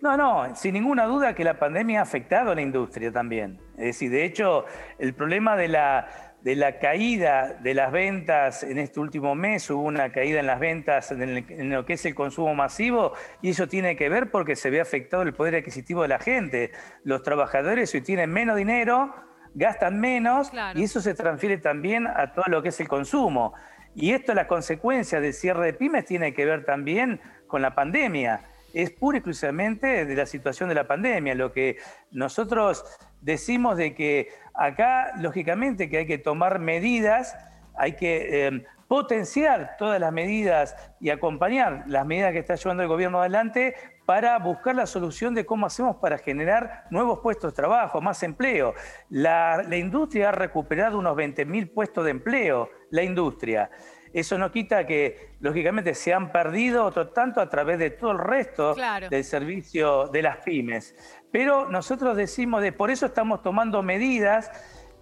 No, 0.00 0.16
no, 0.16 0.54
sin 0.54 0.74
ninguna 0.74 1.06
duda 1.06 1.34
que 1.34 1.42
la 1.42 1.58
pandemia 1.58 2.00
ha 2.00 2.02
afectado 2.02 2.52
a 2.52 2.54
la 2.54 2.62
industria 2.62 3.10
también. 3.10 3.58
Es 3.76 3.86
decir, 3.86 4.10
de 4.10 4.24
hecho, 4.24 4.64
el 4.98 5.12
problema 5.12 5.56
de 5.56 5.66
la, 5.66 6.06
de 6.42 6.54
la 6.54 6.78
caída 6.78 7.54
de 7.60 7.74
las 7.74 7.90
ventas 7.90 8.62
en 8.62 8.78
este 8.78 9.00
último 9.00 9.34
mes, 9.34 9.68
hubo 9.70 9.82
una 9.82 10.12
caída 10.12 10.38
en 10.38 10.46
las 10.46 10.60
ventas 10.60 11.10
en, 11.10 11.70
lo 11.70 11.84
que 11.84 11.94
es 11.94 12.06
el 12.06 12.14
consumo 12.14 12.54
masivo, 12.54 13.12
y 13.42 13.50
eso 13.50 13.66
tiene 13.66 13.96
que 13.96 14.08
ver 14.08 14.30
porque 14.30 14.54
se 14.54 14.70
ve 14.70 14.80
afectado 14.80 15.24
el 15.24 15.34
poder 15.34 15.56
adquisitivo 15.56 16.02
de 16.02 16.08
la 16.08 16.20
gente. 16.20 16.70
Los 17.02 17.22
trabajadores 17.24 17.92
hoy 17.92 18.02
tienen 18.02 18.30
menos 18.30 18.56
dinero, 18.56 19.12
gastan 19.54 19.98
menos, 19.98 20.52
y 20.76 20.84
eso 20.84 21.00
se 21.00 21.14
transfiere 21.14 21.58
también 21.58 22.06
a 22.06 22.32
todo 22.32 22.44
lo 22.46 22.62
que 22.62 22.68
es 22.68 22.78
el 22.78 22.86
consumo. 22.86 23.52
Y 23.96 24.12
esto, 24.12 24.32
la 24.32 24.46
consecuencia 24.46 25.20
del 25.20 25.34
cierre 25.34 25.66
de 25.66 25.72
pymes, 25.72 26.04
tiene 26.04 26.34
que 26.34 26.44
ver 26.44 26.64
también 26.64 27.20
con 27.48 27.62
la 27.62 27.74
pandemia 27.74 28.44
es 28.82 28.92
pura 28.92 29.16
y 29.16 29.18
exclusivamente 29.18 30.06
de 30.06 30.14
la 30.14 30.24
situación 30.24 30.68
de 30.68 30.76
la 30.76 30.86
pandemia. 30.86 31.34
Lo 31.34 31.52
que 31.52 31.78
nosotros 32.12 32.84
decimos 33.20 33.76
de 33.76 33.92
que 33.92 34.28
acá, 34.54 35.14
lógicamente, 35.18 35.90
que 35.90 35.98
hay 35.98 36.06
que 36.06 36.18
tomar 36.18 36.60
medidas, 36.60 37.36
hay 37.74 37.94
que 37.94 38.46
em, 38.46 38.62
potenciar 38.86 39.76
todas 39.78 40.00
las 40.00 40.12
medidas 40.12 40.76
y 41.00 41.10
acompañar 41.10 41.84
las 41.88 42.06
medidas 42.06 42.30
que 42.30 42.38
está 42.38 42.54
llevando 42.54 42.84
el 42.84 42.88
gobierno 42.88 43.18
adelante 43.18 43.74
para 44.06 44.38
buscar 44.38 44.76
la 44.76 44.86
solución 44.86 45.34
de 45.34 45.44
cómo 45.44 45.66
hacemos 45.66 45.96
para 45.96 46.16
generar 46.16 46.84
nuevos 46.90 47.18
puestos 47.18 47.52
de 47.52 47.56
trabajo, 47.56 48.00
más 48.00 48.22
empleo. 48.22 48.74
La, 49.10 49.66
industria 49.72 50.28
ha 50.28 50.32
recuperado 50.32 51.00
unos 51.00 51.16
20.000 51.16 51.74
puestos 51.74 52.04
de 52.04 52.12
empleo, 52.12 52.70
la 52.90 53.02
industria. 53.02 53.70
Eso 54.12 54.38
no 54.38 54.50
quita 54.50 54.86
que, 54.86 55.32
lógicamente, 55.40 55.94
se 55.94 56.12
han 56.12 56.32
perdido 56.32 56.84
otro 56.84 57.08
tanto 57.08 57.40
a 57.40 57.48
través 57.48 57.78
de 57.78 57.90
todo 57.90 58.12
el 58.12 58.18
resto 58.18 58.74
del 59.10 59.24
servicio 59.24 60.08
de 60.08 60.22
las 60.22 60.38
pymes. 60.38 60.94
Pero 61.30 61.68
nosotros 61.68 62.16
decimos, 62.16 62.62
de, 62.62 62.72
por 62.72 62.90
eso 62.90 63.06
estamos 63.06 63.42
tomando 63.42 63.82
medidas 63.82 64.50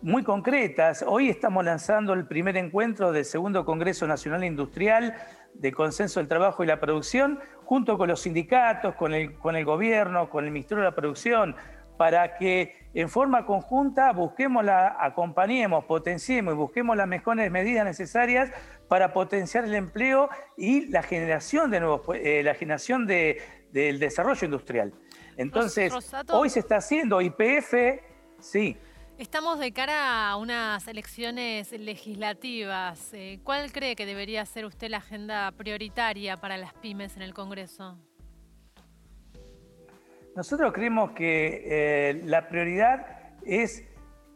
muy 0.02 0.22
concretas. 0.22 1.04
Hoy 1.06 1.30
estamos 1.30 1.64
lanzando 1.64 2.12
el 2.12 2.26
primer 2.26 2.56
encuentro 2.56 3.12
del 3.12 3.24
segundo 3.24 3.64
Congreso 3.64 4.06
Nacional 4.06 4.44
Industrial 4.44 5.14
de 5.54 5.72
Consenso 5.72 6.20
del 6.20 6.28
Trabajo 6.28 6.62
y 6.62 6.66
la 6.66 6.80
Producción, 6.80 7.40
junto 7.64 7.96
con 7.96 8.08
los 8.08 8.20
sindicatos, 8.20 8.94
con 8.94 9.14
el, 9.14 9.34
con 9.38 9.56
el 9.56 9.64
gobierno, 9.64 10.28
con 10.28 10.44
el 10.44 10.50
Ministerio 10.50 10.84
de 10.84 10.90
la 10.90 10.94
Producción, 10.94 11.56
para 11.96 12.36
que 12.36 12.74
en 12.94 13.08
forma 13.08 13.46
conjunta 13.46 14.12
busquemos 14.12 14.64
la, 14.64 14.96
acompañemos, 14.98 15.84
potenciemos 15.84 16.54
y 16.54 16.56
busquemos 16.56 16.96
las 16.96 17.08
mejores 17.08 17.50
medidas 17.50 17.84
necesarias 17.84 18.50
para 18.88 19.12
potenciar 19.12 19.64
el 19.64 19.74
empleo 19.74 20.28
y 20.56 20.86
la 20.86 21.02
generación 21.02 21.70
de 21.70 21.80
nuevos, 21.80 22.02
eh, 22.14 22.42
la 22.42 22.54
generación 22.54 23.06
de, 23.06 23.40
del 23.72 23.98
desarrollo 23.98 24.44
industrial. 24.44 24.92
Entonces, 25.36 25.92
hoy 26.30 26.48
se 26.48 26.60
está 26.60 26.76
haciendo 26.76 27.20
IPF, 27.20 27.74
sí. 28.40 28.76
Estamos 29.18 29.58
de 29.58 29.72
cara 29.72 30.28
a 30.28 30.36
unas 30.36 30.86
elecciones 30.88 31.72
legislativas. 31.72 33.14
Eh, 33.14 33.40
¿Cuál 33.42 33.72
cree 33.72 33.96
que 33.96 34.04
debería 34.04 34.44
ser 34.44 34.66
usted 34.66 34.90
la 34.90 34.98
agenda 34.98 35.52
prioritaria 35.52 36.36
para 36.36 36.58
las 36.58 36.74
pymes 36.74 37.16
en 37.16 37.22
el 37.22 37.32
Congreso? 37.32 37.98
Nosotros 40.36 40.74
creemos 40.74 41.12
que 41.12 41.62
eh, 41.64 42.20
la 42.24 42.48
prioridad 42.48 43.06
es 43.46 43.84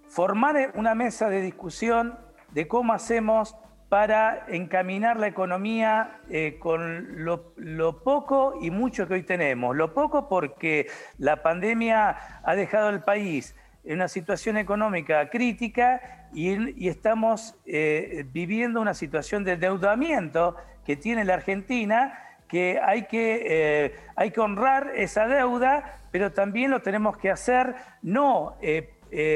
formar 0.08 0.72
una 0.74 0.94
mesa 0.94 1.28
de 1.28 1.42
discusión 1.42 2.18
de 2.52 2.66
cómo 2.66 2.94
hacemos 2.94 3.54
para 3.90 4.46
encaminar 4.48 5.18
la 5.18 5.26
economía 5.26 6.20
eh, 6.30 6.56
con 6.58 7.22
lo, 7.22 8.02
poco 8.02 8.54
y 8.62 8.70
mucho 8.70 9.06
que 9.06 9.14
hoy 9.14 9.24
tenemos. 9.24 9.76
Lo 9.76 9.92
poco 9.92 10.26
porque 10.26 10.86
la 11.18 11.42
pandemia 11.42 12.16
ha 12.44 12.54
dejado 12.54 12.88
al 12.88 13.04
país 13.04 13.54
en 13.84 13.96
una 13.96 14.08
situación 14.08 14.56
económica 14.56 15.28
crítica 15.28 16.28
y, 16.32 16.88
estamos 16.88 17.56
eh, 17.66 18.24
viviendo 18.32 18.80
una 18.80 18.94
situación 18.94 19.44
de 19.44 19.52
endeudamiento 19.52 20.56
que 20.86 20.96
tiene 20.96 21.26
la 21.26 21.34
Argentina, 21.34 22.29
que 22.50 22.80
hay 22.82 23.06
que, 23.06 23.42
eh, 23.46 23.94
hay 24.16 24.30
que 24.30 24.40
honrar 24.40 24.92
esa 24.96 25.26
deuda, 25.26 26.00
pero 26.10 26.32
también 26.32 26.70
lo 26.70 26.80
tenemos 26.80 27.16
que 27.16 27.30
hacer 27.30 27.74
no... 28.02 28.56
Eh, 28.60 28.94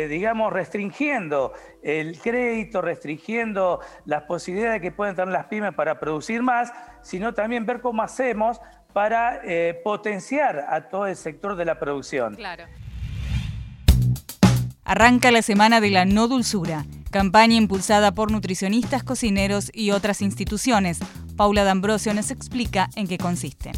digamos, 0.09 0.53
restringiendo 0.53 1.53
el 1.83 2.17
crédito, 2.21 2.81
restringiendo 2.81 3.81
las 4.05 4.23
posibilidades 4.23 4.81
que 4.81 4.93
pueden 4.93 5.17
tener 5.17 5.33
las 5.33 5.47
pymes 5.47 5.75
para 5.75 5.99
producir 5.99 6.45
más, 6.45 6.73
sino 7.03 7.35
también 7.35 7.67
ver 7.67 7.81
cómo 7.81 8.01
hacemos 8.01 8.61
para 8.93 9.41
potenciar 9.83 10.65
a 10.69 10.89
todo 10.89 11.09
el 11.09 11.17
sector 11.17 11.57
de 11.57 11.65
la 11.65 11.81
producción. 11.81 12.37
Claro. 12.37 12.67
Arranca 14.85 15.31
la 15.31 15.41
Semana 15.41 15.81
de 15.81 15.91
la 15.91 16.05
No 16.05 16.29
Dulzura, 16.29 16.85
campaña 17.11 17.55
impulsada 17.55 18.13
por 18.13 18.31
nutricionistas, 18.31 19.03
cocineros 19.03 19.71
y 19.73 19.93
otras 19.93 20.21
instituciones. 20.21 21.01
Paula 21.37 21.65
D'Ambrosio 21.65 22.15
nos 22.15 22.31
explica 22.31 22.89
en 22.95 23.07
qué 23.07 23.19
consiste. 23.19 23.73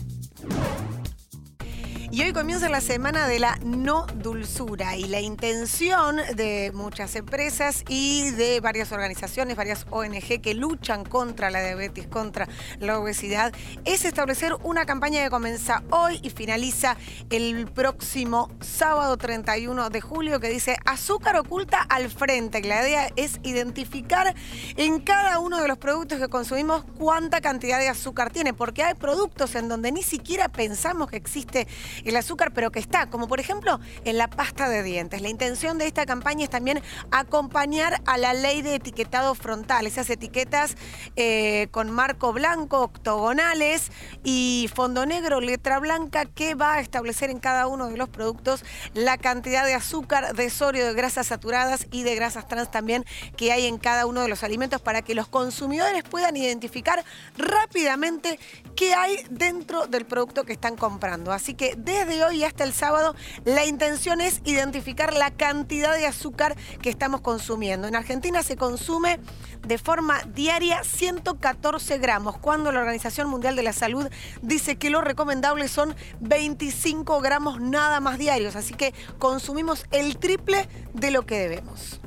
Y 2.16 2.22
hoy 2.22 2.33
comienza 2.33 2.70
la 2.70 2.81
semana 2.81 3.29
de 3.29 3.38
la 3.38 3.59
no 3.62 4.07
dulzura 4.07 4.96
y 4.96 5.05
la 5.05 5.20
intención 5.20 6.16
de 6.35 6.72
muchas 6.72 7.14
empresas 7.14 7.85
y 7.90 8.31
de 8.31 8.61
varias 8.61 8.90
organizaciones, 8.90 9.55
varias 9.55 9.85
ONG 9.90 10.40
que 10.40 10.55
luchan 10.55 11.05
contra 11.05 11.50
la 11.50 11.62
diabetes, 11.62 12.07
contra 12.07 12.48
la 12.81 12.98
obesidad, 12.98 13.52
es 13.85 14.07
establecer 14.07 14.55
una 14.62 14.87
campaña 14.87 15.22
que 15.22 15.29
comienza 15.29 15.83
hoy 15.90 16.18
y 16.22 16.31
finaliza 16.31 16.96
el 17.29 17.66
próximo 17.66 18.50
sábado 18.62 19.18
31 19.18 19.90
de 19.90 20.00
julio 20.00 20.40
que 20.40 20.48
dice 20.48 20.79
azúcar 20.87 21.37
oculta 21.37 21.83
al 21.83 22.09
frente. 22.09 22.62
La 22.62 22.81
idea 22.81 23.11
es 23.16 23.40
identificar 23.42 24.35
en 24.79 25.00
cada 25.00 25.38
uno 25.38 25.61
de 25.61 25.68
los 25.68 25.76
productos 25.76 26.18
que 26.18 26.29
consumimos 26.29 26.83
cuánta 26.96 27.42
cantidad 27.42 27.79
de 27.79 27.90
azúcar 27.90 28.31
tiene, 28.31 28.55
porque 28.55 28.85
hay 28.85 28.94
productos 28.94 29.55
en 29.55 29.68
donde 29.68 29.92
ni 29.92 30.02
siquiera 30.02 30.48
pensamos 30.48 31.11
que 31.11 31.18
existe 31.18 31.68
el 32.07 32.16
azúcar, 32.16 32.53
pero 32.53 32.71
que 32.71 32.79
está, 32.79 33.07
como 33.07 33.29
por 33.29 33.40
ejemplo 33.40 33.81
en 34.05 34.19
la 34.19 34.29
pasta 34.29 34.69
de 34.69 34.83
dientes. 34.83 35.21
La 35.21 35.29
intención 35.29 35.79
de 35.79 35.87
esta 35.87 36.07
campaña 36.07 36.45
es 36.45 36.51
también 36.51 36.83
acompañar 37.11 38.01
a 38.07 38.19
la 38.19 38.35
ley 38.35 38.62
de 38.62 38.77
etiquetado 38.77 39.35
frontal, 39.35 39.87
esas 39.87 40.09
etiquetas 40.11 40.77
eh, 41.16 41.69
con 41.71 41.90
marco 41.90 42.33
blanco, 42.33 42.81
octogonales 42.81 43.90
y 44.25 44.71
fondo 44.75 45.07
negro, 45.07 45.40
letra 45.40 45.79
blanca, 45.79 46.25
que 46.25 46.55
va 46.55 46.75
a 46.75 46.81
establecer 46.81 47.31
en 47.31 47.38
cada 47.38 47.66
uno 47.66 47.88
de 47.88 47.97
los 47.97 48.09
productos 48.09 48.64
la 48.95 49.19
cantidad 49.19 49.64
de 49.64 49.75
azúcar, 49.75 50.35
de 50.35 50.51
sodio, 50.51 50.87
de 50.87 50.95
grasas 50.95 51.29
saturadas 51.29 51.87
y 51.90 52.03
de 52.03 52.14
grasas 52.14 52.47
trans 52.49 52.71
también 52.71 53.05
que 53.37 53.53
hay 53.53 53.66
en 53.66 53.79
cada 53.79 54.07
uno 54.07 54.23
de 54.23 54.29
los 54.29 54.42
alimentos 54.42 54.81
para 54.81 55.03
que 55.03 55.14
los 55.14 55.29
consumidores 55.29 56.05
puedan 56.05 56.37
identificar 56.37 57.05
rápidamente 57.37 58.38
qué 58.75 58.95
hay 58.95 59.25
dentro 59.31 59.87
del 59.87 60.07
producto 60.07 60.45
que 60.45 60.53
están 60.53 60.77
comprando. 60.77 61.33
Así 61.33 61.55
que 61.55 61.75
desde 62.05 62.25
hoy 62.25 62.45
hasta 62.45 62.65
el 62.65 62.73
sábado 62.73 63.15
la 63.45 63.65
intención 63.65 64.21
es 64.21 64.41
identificar 64.45 65.15
la 65.15 65.31
cantidad 65.31 65.95
de 65.95 66.07
azúcar 66.07 66.57
que 66.83 66.91
estamos 66.91 67.21
consumiendo. 67.21 67.89
En 67.89 67.97
Argentina 67.97 68.43
se 68.43 68.57
consume 68.57 69.19
de 69.67 69.79
forma 69.79 70.21
diaria 70.35 70.85
114 70.85 71.99
gramos, 71.99 72.39
cuando 72.39 72.71
la 72.73 72.81
Organización 72.81 73.29
Mundial 73.29 73.57
de 73.57 73.63
la 73.63 73.73
Salud 73.73 74.09
dice 74.43 74.77
que 74.77 74.91
lo 74.91 75.01
recomendable 75.01 75.69
son 75.69 75.95
25 76.21 77.21
gramos 77.21 77.61
nada 77.61 78.01
más 78.01 78.19
diarios. 78.19 78.57
Así 78.57 78.75
que 78.75 78.95
consumimos 79.19 79.87
el 79.91 80.19
triple 80.19 80.69
de 80.93 81.11
lo 81.11 81.25
que 81.27 81.39
debemos. 81.39 82.01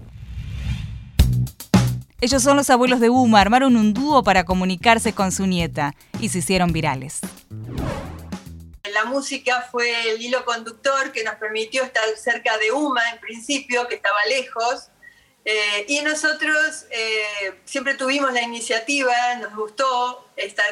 Ellos 2.22 2.44
son 2.44 2.58
los 2.58 2.70
abuelos 2.70 3.00
de 3.00 3.10
Uma, 3.10 3.40
armaron 3.40 3.78
un 3.78 3.94
dúo 3.94 4.24
para 4.24 4.44
comunicarse 4.44 5.14
con 5.14 5.32
su 5.32 5.48
nieta 5.48 5.96
y 6.20 6.30
se 6.30 6.40
hicieron 6.40 6.74
virales. 6.74 7.22
La 9.00 9.06
música 9.06 9.66
fue 9.72 10.10
el 10.12 10.22
hilo 10.22 10.44
conductor 10.44 11.14
que 11.14 11.24
nos 11.24 11.36
permitió 11.36 11.84
estar 11.84 12.04
cerca 12.18 12.58
de 12.58 12.74
Uma 12.74 13.02
en 13.12 13.20
principio, 13.20 13.88
que 13.88 13.96
estaba 13.96 14.20
lejos. 14.28 14.90
Eh, 15.46 15.86
y 15.88 16.02
nosotros 16.02 16.86
eh, 16.92 17.62
siempre 17.64 17.94
tuvimos 17.94 18.34
la 18.34 18.42
iniciativa, 18.42 19.36
nos 19.36 19.56
gustó 19.56 20.30
estar, 20.36 20.66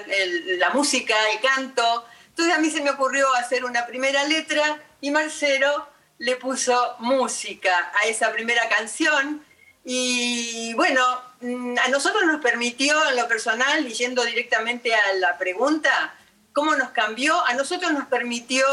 la 0.58 0.72
música, 0.72 1.16
el 1.32 1.40
canto. 1.40 2.06
Entonces 2.28 2.54
a 2.54 2.60
mí 2.60 2.70
se 2.70 2.82
me 2.82 2.90
ocurrió 2.90 3.34
hacer 3.36 3.64
una 3.64 3.86
primera 3.86 4.26
letra 4.26 4.78
y 5.00 5.10
Marcelo 5.10 5.88
le 6.18 6.36
puso 6.36 6.98
música 7.00 7.94
a 8.04 8.10
esa 8.10 8.34
primera 8.34 8.68
canción. 8.68 9.42
Y 9.86 10.74
bueno, 10.74 11.02
mm, 11.40 11.78
a 11.78 11.88
nosotros 11.88 12.26
nos 12.26 12.42
permitió 12.42 13.10
en 13.10 13.16
lo 13.16 13.26
personal, 13.30 13.88
y 13.88 13.94
yendo 13.94 14.26
directamente 14.26 14.94
a 14.94 15.14
la 15.14 15.38
pregunta, 15.38 16.14
cómo 16.58 16.76
nos 16.76 16.90
cambió, 16.90 17.46
a 17.46 17.54
nosotros 17.54 17.92
nos 17.92 18.08
permitió 18.08 18.66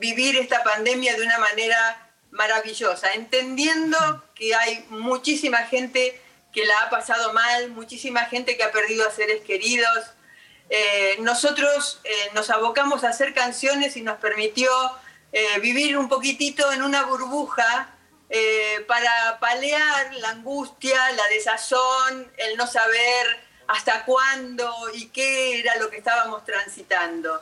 vivir 0.00 0.36
esta 0.36 0.64
pandemia 0.64 1.14
de 1.14 1.22
una 1.22 1.38
manera 1.38 2.10
maravillosa, 2.32 3.12
entendiendo 3.12 4.24
que 4.34 4.56
hay 4.56 4.84
muchísima 4.88 5.58
gente 5.58 6.20
que 6.52 6.64
la 6.64 6.80
ha 6.80 6.90
pasado 6.90 7.32
mal, 7.32 7.70
muchísima 7.70 8.24
gente 8.24 8.56
que 8.56 8.64
ha 8.64 8.72
perdido 8.72 9.06
a 9.06 9.12
seres 9.12 9.44
queridos. 9.44 10.10
Eh, 10.68 11.14
nosotros 11.20 12.00
eh, 12.02 12.10
nos 12.34 12.50
abocamos 12.50 13.04
a 13.04 13.10
hacer 13.10 13.32
canciones 13.34 13.96
y 13.96 14.02
nos 14.02 14.18
permitió 14.18 14.68
eh, 15.30 15.60
vivir 15.60 15.96
un 15.96 16.08
poquitito 16.08 16.72
en 16.72 16.82
una 16.82 17.04
burbuja 17.04 17.94
para 18.88 19.38
palear 19.38 20.12
la 20.14 20.30
angustia, 20.30 21.12
la 21.12 21.26
desazón, 21.28 22.32
el 22.36 22.56
no 22.56 22.66
saber 22.66 23.47
hasta 23.68 24.04
cuándo 24.04 24.74
y 24.94 25.08
qué 25.08 25.60
era 25.60 25.76
lo 25.76 25.90
que 25.90 25.98
estábamos 25.98 26.44
transitando. 26.44 27.40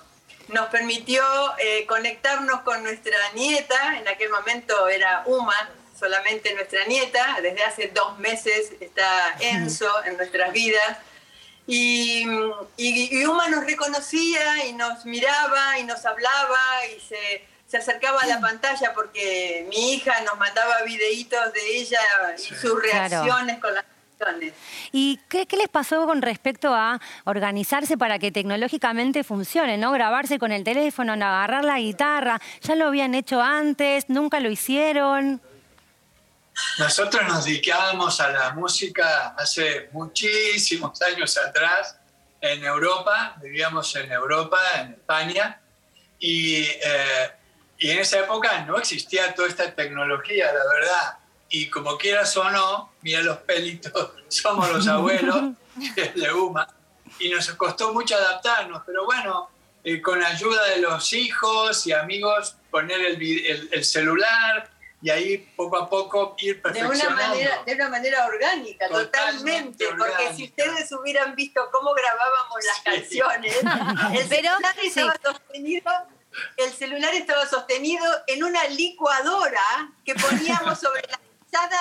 Nos 0.49 0.67
permitió 0.69 1.25
eh, 1.59 1.87
conectarnos 1.87 2.61
con 2.61 2.83
nuestra 2.83 3.17
nieta, 3.35 3.97
en 3.99 4.07
aquel 4.07 4.31
momento 4.31 4.89
era 4.89 5.23
Uma, 5.27 5.57
solamente 5.99 6.55
nuestra 6.55 6.85
nieta, 6.87 7.39
desde 7.41 7.65
hace 7.65 7.89
dos 7.89 8.19
meses 8.19 8.73
está 8.81 9.37
Enzo 9.41 9.89
en 10.05 10.17
nuestras 10.17 10.53
vidas. 10.53 10.99
Y, 11.69 12.27
y, 12.77 13.25
Uma 13.25 13.49
nos 13.49 13.65
reconocía 13.65 14.67
y 14.67 14.73
nos 14.73 15.05
miraba 15.05 15.79
y 15.79 15.85
nos 15.85 16.05
hablaba 16.07 16.87
y 16.97 17.01
se, 17.01 17.45
se, 17.67 17.77
acercaba 17.77 18.21
a 18.21 18.27
la 18.27 18.41
pantalla 18.41 18.93
porque 18.95 19.67
mi 19.69 19.95
hija 19.95 20.21
nos 20.21 20.39
mandaba 20.39 20.83
videitos 20.83 21.53
de 21.53 21.77
ella 21.77 22.01
y 22.39 22.55
sus 22.55 22.81
reacciones 22.81 23.59
con 23.59 23.75
las 23.75 23.85
¿Y 24.93 25.21
qué, 25.29 25.47
les 25.57 25.69
pasó 25.69 26.07
con 26.07 26.23
respecto 26.23 26.75
a 26.75 27.01
organizarse 27.25 27.99
para 27.99 28.19
que 28.19 28.33
tecnológicamente 28.33 29.25
funcione, 29.25 29.77
¿no? 29.77 29.93
Grabarse 29.93 30.39
con 30.39 30.53
el 30.53 30.65
teléfono, 30.65 31.13
agarrar 31.13 31.65
la 31.65 31.79
guitarra. 31.79 32.41
¿Ya 32.63 32.75
lo 32.75 32.87
habían 32.87 33.15
hecho 33.15 33.41
antes? 33.41 34.09
¿Nunca 34.09 34.41
lo 34.41 34.51
hicieron? 34.51 35.41
Nosotros 36.79 37.23
nos 37.29 37.45
dedicábamos 37.45 38.21
a 38.21 38.31
la 38.31 38.51
música 38.55 39.35
hace 39.37 39.91
muchísimos 39.93 41.01
años 41.03 41.37
atrás 41.37 41.99
en 42.41 42.65
Europa, 42.65 43.37
vivíamos 43.43 43.95
en 43.97 44.11
Europa, 44.13 44.59
en 44.79 44.93
España, 44.93 45.61
y, 46.19 46.63
eh, 46.63 47.31
y 47.79 47.91
en 47.91 47.99
esa 47.99 48.21
época 48.21 48.65
no 48.65 48.79
existía 48.79 49.35
toda 49.35 49.49
esta 49.49 49.75
tecnología, 49.75 50.47
la 50.47 50.65
verdad 50.73 51.19
y 51.49 51.71
como 51.71 51.97
quieras 51.97 52.37
o 52.37 52.51
no, 52.51 52.93
mira 53.03 53.23
los 53.23 53.39
pelitos, 53.39 54.13
somos 54.29 54.71
los 54.71 54.87
abuelos 54.89 55.53
de 56.15 56.33
UMA, 56.33 56.67
y 57.19 57.29
nos 57.29 57.49
costó 57.53 57.93
mucho 57.93 58.17
adaptarnos, 58.17 58.83
pero 58.85 59.05
bueno, 59.05 59.49
eh, 59.85 60.03
con 60.03 60.23
ayuda 60.23 60.65
de 60.69 60.79
los 60.79 61.13
hijos 61.13 61.87
y 61.87 61.93
amigos, 61.93 62.57
poner 62.71 63.01
el, 63.01 63.69
el, 63.73 63.85
celular 63.85 64.69
y 65.01 65.11
ahí 65.11 65.39
poco 65.57 65.77
a 65.79 65.89
poco 65.89 66.35
ir 66.39 66.61
perfeccionando. 66.61 66.99
De 66.99 67.15
una 67.15 67.29
manera, 67.29 67.63
de 67.65 67.75
una 67.75 67.89
manera 67.89 68.27
orgánica, 68.27 68.89
totalmente, 68.89 69.87
porque 69.97 70.35
si 70.35 70.45
ustedes 70.45 70.91
hubieran 70.93 71.37
visto 71.37 71.61
cómo 71.71 71.95
grabábamos 71.95 72.65
las 72.65 72.81
canciones, 72.81 73.57
el 74.21 74.29
celular 74.29 74.75
estaba 74.83 75.17
sostenido 75.23 75.93
el 76.57 76.73
celular 76.73 77.15
estaba 77.15 77.47
sostenido 77.47 78.05
en 78.27 78.45
una 78.45 78.65
licuadora 78.69 79.63
que 80.05 80.15
poníamos 80.15 80.79
sobre 80.79 81.03
la 81.09 81.19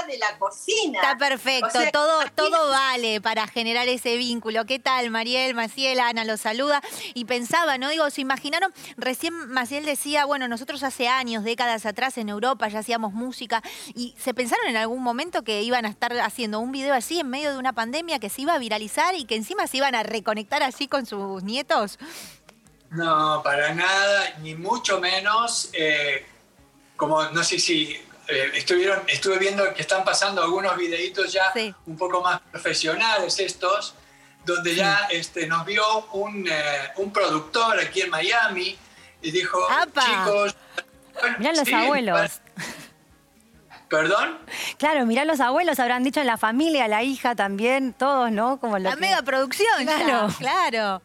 de 0.06 0.18
la 0.18 0.38
cocina. 0.38 1.00
Está 1.02 1.18
perfecto, 1.18 1.68
O 1.68 1.72
sea, 1.72 1.91
todo, 1.91 2.22
aquí- 2.22 2.32
todo 2.36 2.70
vale 2.70 3.22
para 3.22 3.48
generar 3.48 3.88
ese 3.88 4.18
vínculo. 4.18 4.65
¿Qué 4.65 4.80
tal, 4.80 5.10
Mariel, 5.10 5.54
Maciel, 5.56 6.00
Ana 6.00 6.26
los 6.26 6.41
saluda? 6.41 6.82
Y 7.13 7.26
pensaba, 7.26 7.78
¿no? 7.78 7.89
Digo, 7.89 8.10
se 8.10 8.22
imaginaron, 8.22 8.74
recién 8.98 9.34
Maciel 9.50 9.86
decía, 9.86 10.26
bueno, 10.26 10.48
nosotros 10.48 10.84
hace 10.84 11.08
años, 11.08 11.44
décadas 11.44 11.86
atrás 11.86 12.18
en 12.18 12.30
Europa 12.30 12.68
ya 12.68 12.80
hacíamos 12.80 13.13
música 13.13 13.62
y 13.94 14.15
se 14.18 14.34
pensaron 14.34 14.68
en 14.68 14.78
algún 14.78 15.02
momento 15.04 15.44
que 15.44 15.62
iban 15.63 15.86
a 15.86 15.89
estar 15.89 16.13
haciendo 16.20 16.60
un 16.60 16.72
video 16.72 16.94
así 16.94 17.20
en 17.20 17.30
medio 17.30 17.52
de 17.52 17.58
una 17.58 17.74
pandemia 17.74 18.20
que 18.20 18.30
se 18.30 18.41
iba 18.41 18.54
a 18.54 18.58
viralizar 18.58 19.15
y 19.15 19.26
que 19.26 19.36
encima 19.36 19.68
se 19.68 19.78
iban 19.78 19.96
a 19.96 20.04
reconectar 20.04 20.63
así 20.63 20.88
con 20.88 21.06
sus 21.06 21.44
nietos. 21.44 21.98
No, 22.91 23.41
para 23.44 23.74
nada, 23.74 24.36
ni 24.41 24.56
mucho 24.56 25.00
menos. 25.00 25.70
eh, 25.74 26.26
como 26.96 27.24
no 27.32 27.44
sé 27.44 27.60
si 27.60 27.98
eh, 28.28 28.52
estuvieron, 28.56 29.04
estuve 29.08 29.38
viendo 29.40 29.74
que 29.74 29.82
están 29.82 30.04
pasando 30.04 30.42
algunos 30.44 30.76
videitos 30.78 31.32
ya 31.32 31.52
un 31.86 31.98
poco 31.98 32.22
más 32.22 32.42
profesionales 32.52 33.40
estos, 33.40 33.94
donde 34.46 34.76
ya 34.76 35.08
este, 35.10 35.48
nos 35.48 35.66
vio 35.66 35.84
un, 36.14 36.48
eh, 36.48 36.92
un 36.98 37.12
productor 37.12 37.80
aquí 37.80 38.02
en 38.02 38.10
Miami 38.10 38.78
y 39.22 39.32
dijo, 39.32 39.60
¡Apa! 39.70 40.02
chicos, 40.06 40.56
Mirá 41.40 41.54
los 41.54 41.66
sí, 41.68 41.74
abuelos. 41.74 42.32
¿Perdón? 43.90 44.40
Claro, 44.78 45.06
mirá 45.06 45.26
los 45.26 45.40
abuelos, 45.40 45.80
habrán 45.80 46.04
dicho 46.04 46.20
en 46.20 46.28
la 46.28 46.38
familia, 46.38 46.88
la 46.88 47.04
hija 47.04 47.36
también, 47.36 47.94
todos, 47.94 48.32
¿no? 48.32 48.60
Como 48.60 48.80
La 48.80 48.92
que- 48.92 48.96
mega 49.02 49.22
producción, 49.22 49.86
ya, 49.86 50.04
Claro. 50.04 50.28
claro. 50.40 51.02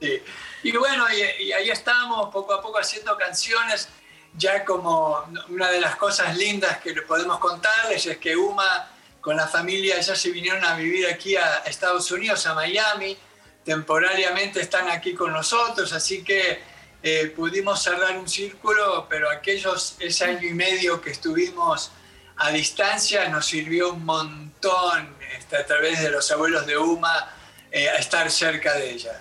Sí. 0.00 0.22
Y 0.62 0.72
bueno, 0.76 1.04
y, 1.12 1.44
y 1.44 1.52
ahí 1.52 1.68
estamos 1.70 2.30
poco 2.32 2.54
a 2.54 2.62
poco 2.62 2.78
haciendo 2.78 3.16
canciones. 3.18 3.88
Ya 4.34 4.64
como 4.64 5.24
una 5.48 5.70
de 5.70 5.80
las 5.80 5.96
cosas 5.96 6.36
lindas 6.36 6.78
que 6.78 6.92
podemos 7.02 7.38
contarles 7.38 8.06
es 8.06 8.18
que 8.18 8.36
Uma 8.36 8.90
con 9.20 9.36
la 9.36 9.46
familia 9.46 10.00
ya 10.00 10.16
se 10.16 10.30
vinieron 10.30 10.64
a 10.64 10.76
vivir 10.76 11.06
aquí 11.06 11.36
a 11.36 11.58
Estados 11.66 12.10
Unidos, 12.10 12.46
a 12.46 12.54
Miami. 12.54 13.16
Temporariamente 13.64 14.60
están 14.60 14.88
aquí 14.88 15.14
con 15.14 15.32
nosotros, 15.32 15.92
así 15.92 16.22
que 16.22 16.62
eh, 17.02 17.32
pudimos 17.34 17.82
cerrar 17.82 18.16
un 18.18 18.28
círculo, 18.28 19.06
pero 19.08 19.30
aquellos, 19.30 19.96
ese 19.98 20.24
año 20.24 20.48
y 20.48 20.54
medio 20.54 21.00
que 21.00 21.10
estuvimos 21.10 21.92
a 22.36 22.50
distancia 22.50 23.28
nos 23.28 23.46
sirvió 23.46 23.92
un 23.92 24.04
montón 24.04 25.16
este, 25.36 25.56
a 25.56 25.66
través 25.66 26.00
de 26.00 26.10
los 26.10 26.30
abuelos 26.30 26.66
de 26.66 26.78
Uma 26.78 27.28
eh, 27.70 27.88
a 27.88 27.96
estar 27.96 28.30
cerca 28.30 28.74
de 28.74 28.90
ella. 28.90 29.20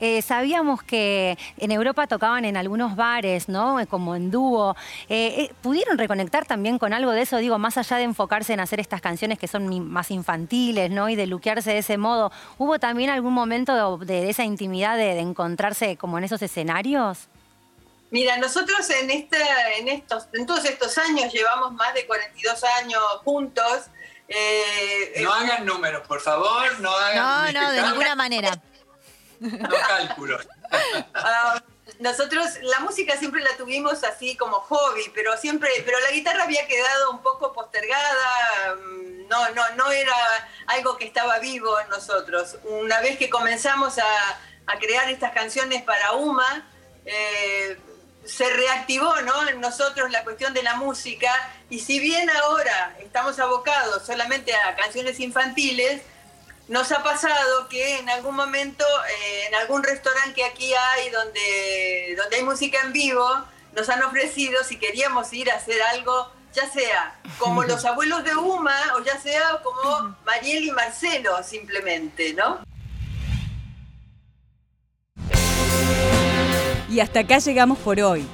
Eh, 0.00 0.22
sabíamos 0.22 0.82
que 0.82 1.36
en 1.58 1.70
Europa 1.72 2.06
tocaban 2.06 2.44
en 2.44 2.56
algunos 2.56 2.94
bares, 2.96 3.48
¿no? 3.48 3.80
Eh, 3.80 3.86
Como 3.86 4.14
en 4.16 4.30
dúo. 4.30 4.76
Eh, 5.08 5.52
¿Pudieron 5.62 5.98
reconectar 5.98 6.44
también 6.46 6.78
con 6.78 6.92
algo 6.92 7.10
de 7.12 7.22
eso? 7.22 7.38
Digo, 7.38 7.58
más 7.58 7.76
allá 7.78 7.96
de 7.96 8.04
enfocarse 8.04 8.52
en 8.52 8.60
hacer 8.60 8.80
estas 8.80 9.00
canciones 9.00 9.38
que 9.38 9.48
son 9.48 9.88
más 9.90 10.10
infantiles, 10.10 10.90
¿no? 10.90 11.08
Y 11.08 11.16
de 11.16 11.26
luquearse 11.26 11.70
de 11.72 11.78
ese 11.78 11.98
modo. 11.98 12.30
¿Hubo 12.58 12.78
también 12.78 13.10
algún 13.10 13.32
momento 13.34 13.98
de, 13.98 14.06
de 14.06 14.30
esa 14.30 14.44
intimidad 14.44 14.96
de, 14.96 15.14
de 15.14 15.20
encontrarse 15.20 15.96
como 15.96 16.18
en 16.18 16.24
esos 16.24 16.40
escenarios? 16.42 17.28
Mira, 18.10 18.38
nosotros 18.38 18.88
en, 18.88 19.10
esta, 19.10 19.36
en, 19.76 19.88
estos, 19.88 20.28
en 20.32 20.46
todos 20.46 20.64
estos 20.64 20.96
años 20.96 21.30
llevamos 21.32 21.72
más 21.74 21.92
de 21.92 22.06
42 22.06 22.64
años 22.82 23.02
juntos. 23.24 23.90
eh, 24.28 25.20
No 25.22 25.32
hagan 25.32 25.66
números, 25.66 26.06
por 26.08 26.20
favor, 26.20 26.80
no 26.80 26.90
hagan 26.90 27.52
No, 27.52 27.60
no, 27.62 27.72
de 27.72 27.82
ninguna 27.88 28.14
manera. 28.14 28.58
No 29.40 29.68
cálculos. 29.68 30.46
Ah, 31.14 31.62
nosotros 32.00 32.46
la 32.62 32.80
música 32.80 33.16
siempre 33.16 33.42
la 33.42 33.56
tuvimos 33.56 34.04
así 34.04 34.36
como 34.36 34.60
hobby, 34.60 35.10
pero 35.14 35.36
siempre, 35.36 35.70
pero 35.84 35.98
la 36.00 36.10
guitarra 36.10 36.44
había 36.44 36.66
quedado 36.66 37.10
un 37.10 37.22
poco 37.22 37.52
postergada, 37.52 38.76
mm, 38.76 39.28
no, 39.28 39.50
no, 39.50 39.62
no 39.76 39.90
era 39.90 40.14
algo 40.66 40.96
que 40.96 41.06
estaba 41.06 41.38
vivo 41.38 41.78
en 41.80 41.88
nosotros. 41.88 42.56
Una 42.64 43.00
vez 43.00 43.18
que 43.18 43.30
comenzamos 43.30 43.98
a, 43.98 44.40
a 44.66 44.78
crear 44.78 45.08
estas 45.08 45.32
canciones 45.32 45.82
para 45.82 46.12
Uma, 46.12 46.66
eh, 47.04 47.78
se 48.24 48.50
reactivó 48.50 49.22
¿no? 49.22 49.48
en 49.48 49.60
nosotros 49.60 50.10
la 50.10 50.22
cuestión 50.22 50.52
de 50.52 50.62
la 50.62 50.74
música 50.74 51.32
y 51.70 51.80
si 51.80 51.98
bien 51.98 52.28
ahora 52.28 52.96
estamos 53.00 53.38
abocados 53.38 54.04
solamente 54.04 54.54
a 54.54 54.76
canciones 54.76 55.18
infantiles, 55.18 56.02
nos 56.68 56.92
ha 56.92 57.02
pasado 57.02 57.68
que 57.68 57.98
en 57.98 58.08
algún 58.10 58.36
momento, 58.36 58.84
eh, 58.84 59.46
en 59.48 59.54
algún 59.54 59.82
restaurante 59.82 60.34
que 60.34 60.44
aquí 60.44 60.72
hay 60.74 61.10
donde, 61.10 62.14
donde 62.16 62.36
hay 62.36 62.42
música 62.42 62.78
en 62.84 62.92
vivo, 62.92 63.26
nos 63.74 63.88
han 63.88 64.02
ofrecido 64.02 64.62
si 64.64 64.78
queríamos 64.78 65.32
ir 65.32 65.50
a 65.50 65.56
hacer 65.56 65.80
algo, 65.94 66.30
ya 66.52 66.70
sea 66.70 67.18
como 67.38 67.64
los 67.64 67.84
abuelos 67.86 68.22
de 68.22 68.34
Uma 68.36 68.76
o 68.96 69.02
ya 69.02 69.18
sea 69.18 69.60
como 69.62 70.14
Mariel 70.26 70.64
y 70.64 70.70
Marcelo 70.70 71.42
simplemente, 71.42 72.34
¿no? 72.34 72.60
Y 76.90 77.00
hasta 77.00 77.20
acá 77.20 77.38
llegamos 77.38 77.78
por 77.78 78.00
hoy. 78.00 78.26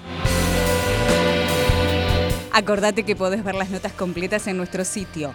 Acordate 2.52 3.04
que 3.04 3.16
podés 3.16 3.42
ver 3.42 3.56
las 3.56 3.70
notas 3.70 3.92
completas 3.92 4.46
en 4.46 4.56
nuestro 4.56 4.84
sitio 4.84 5.34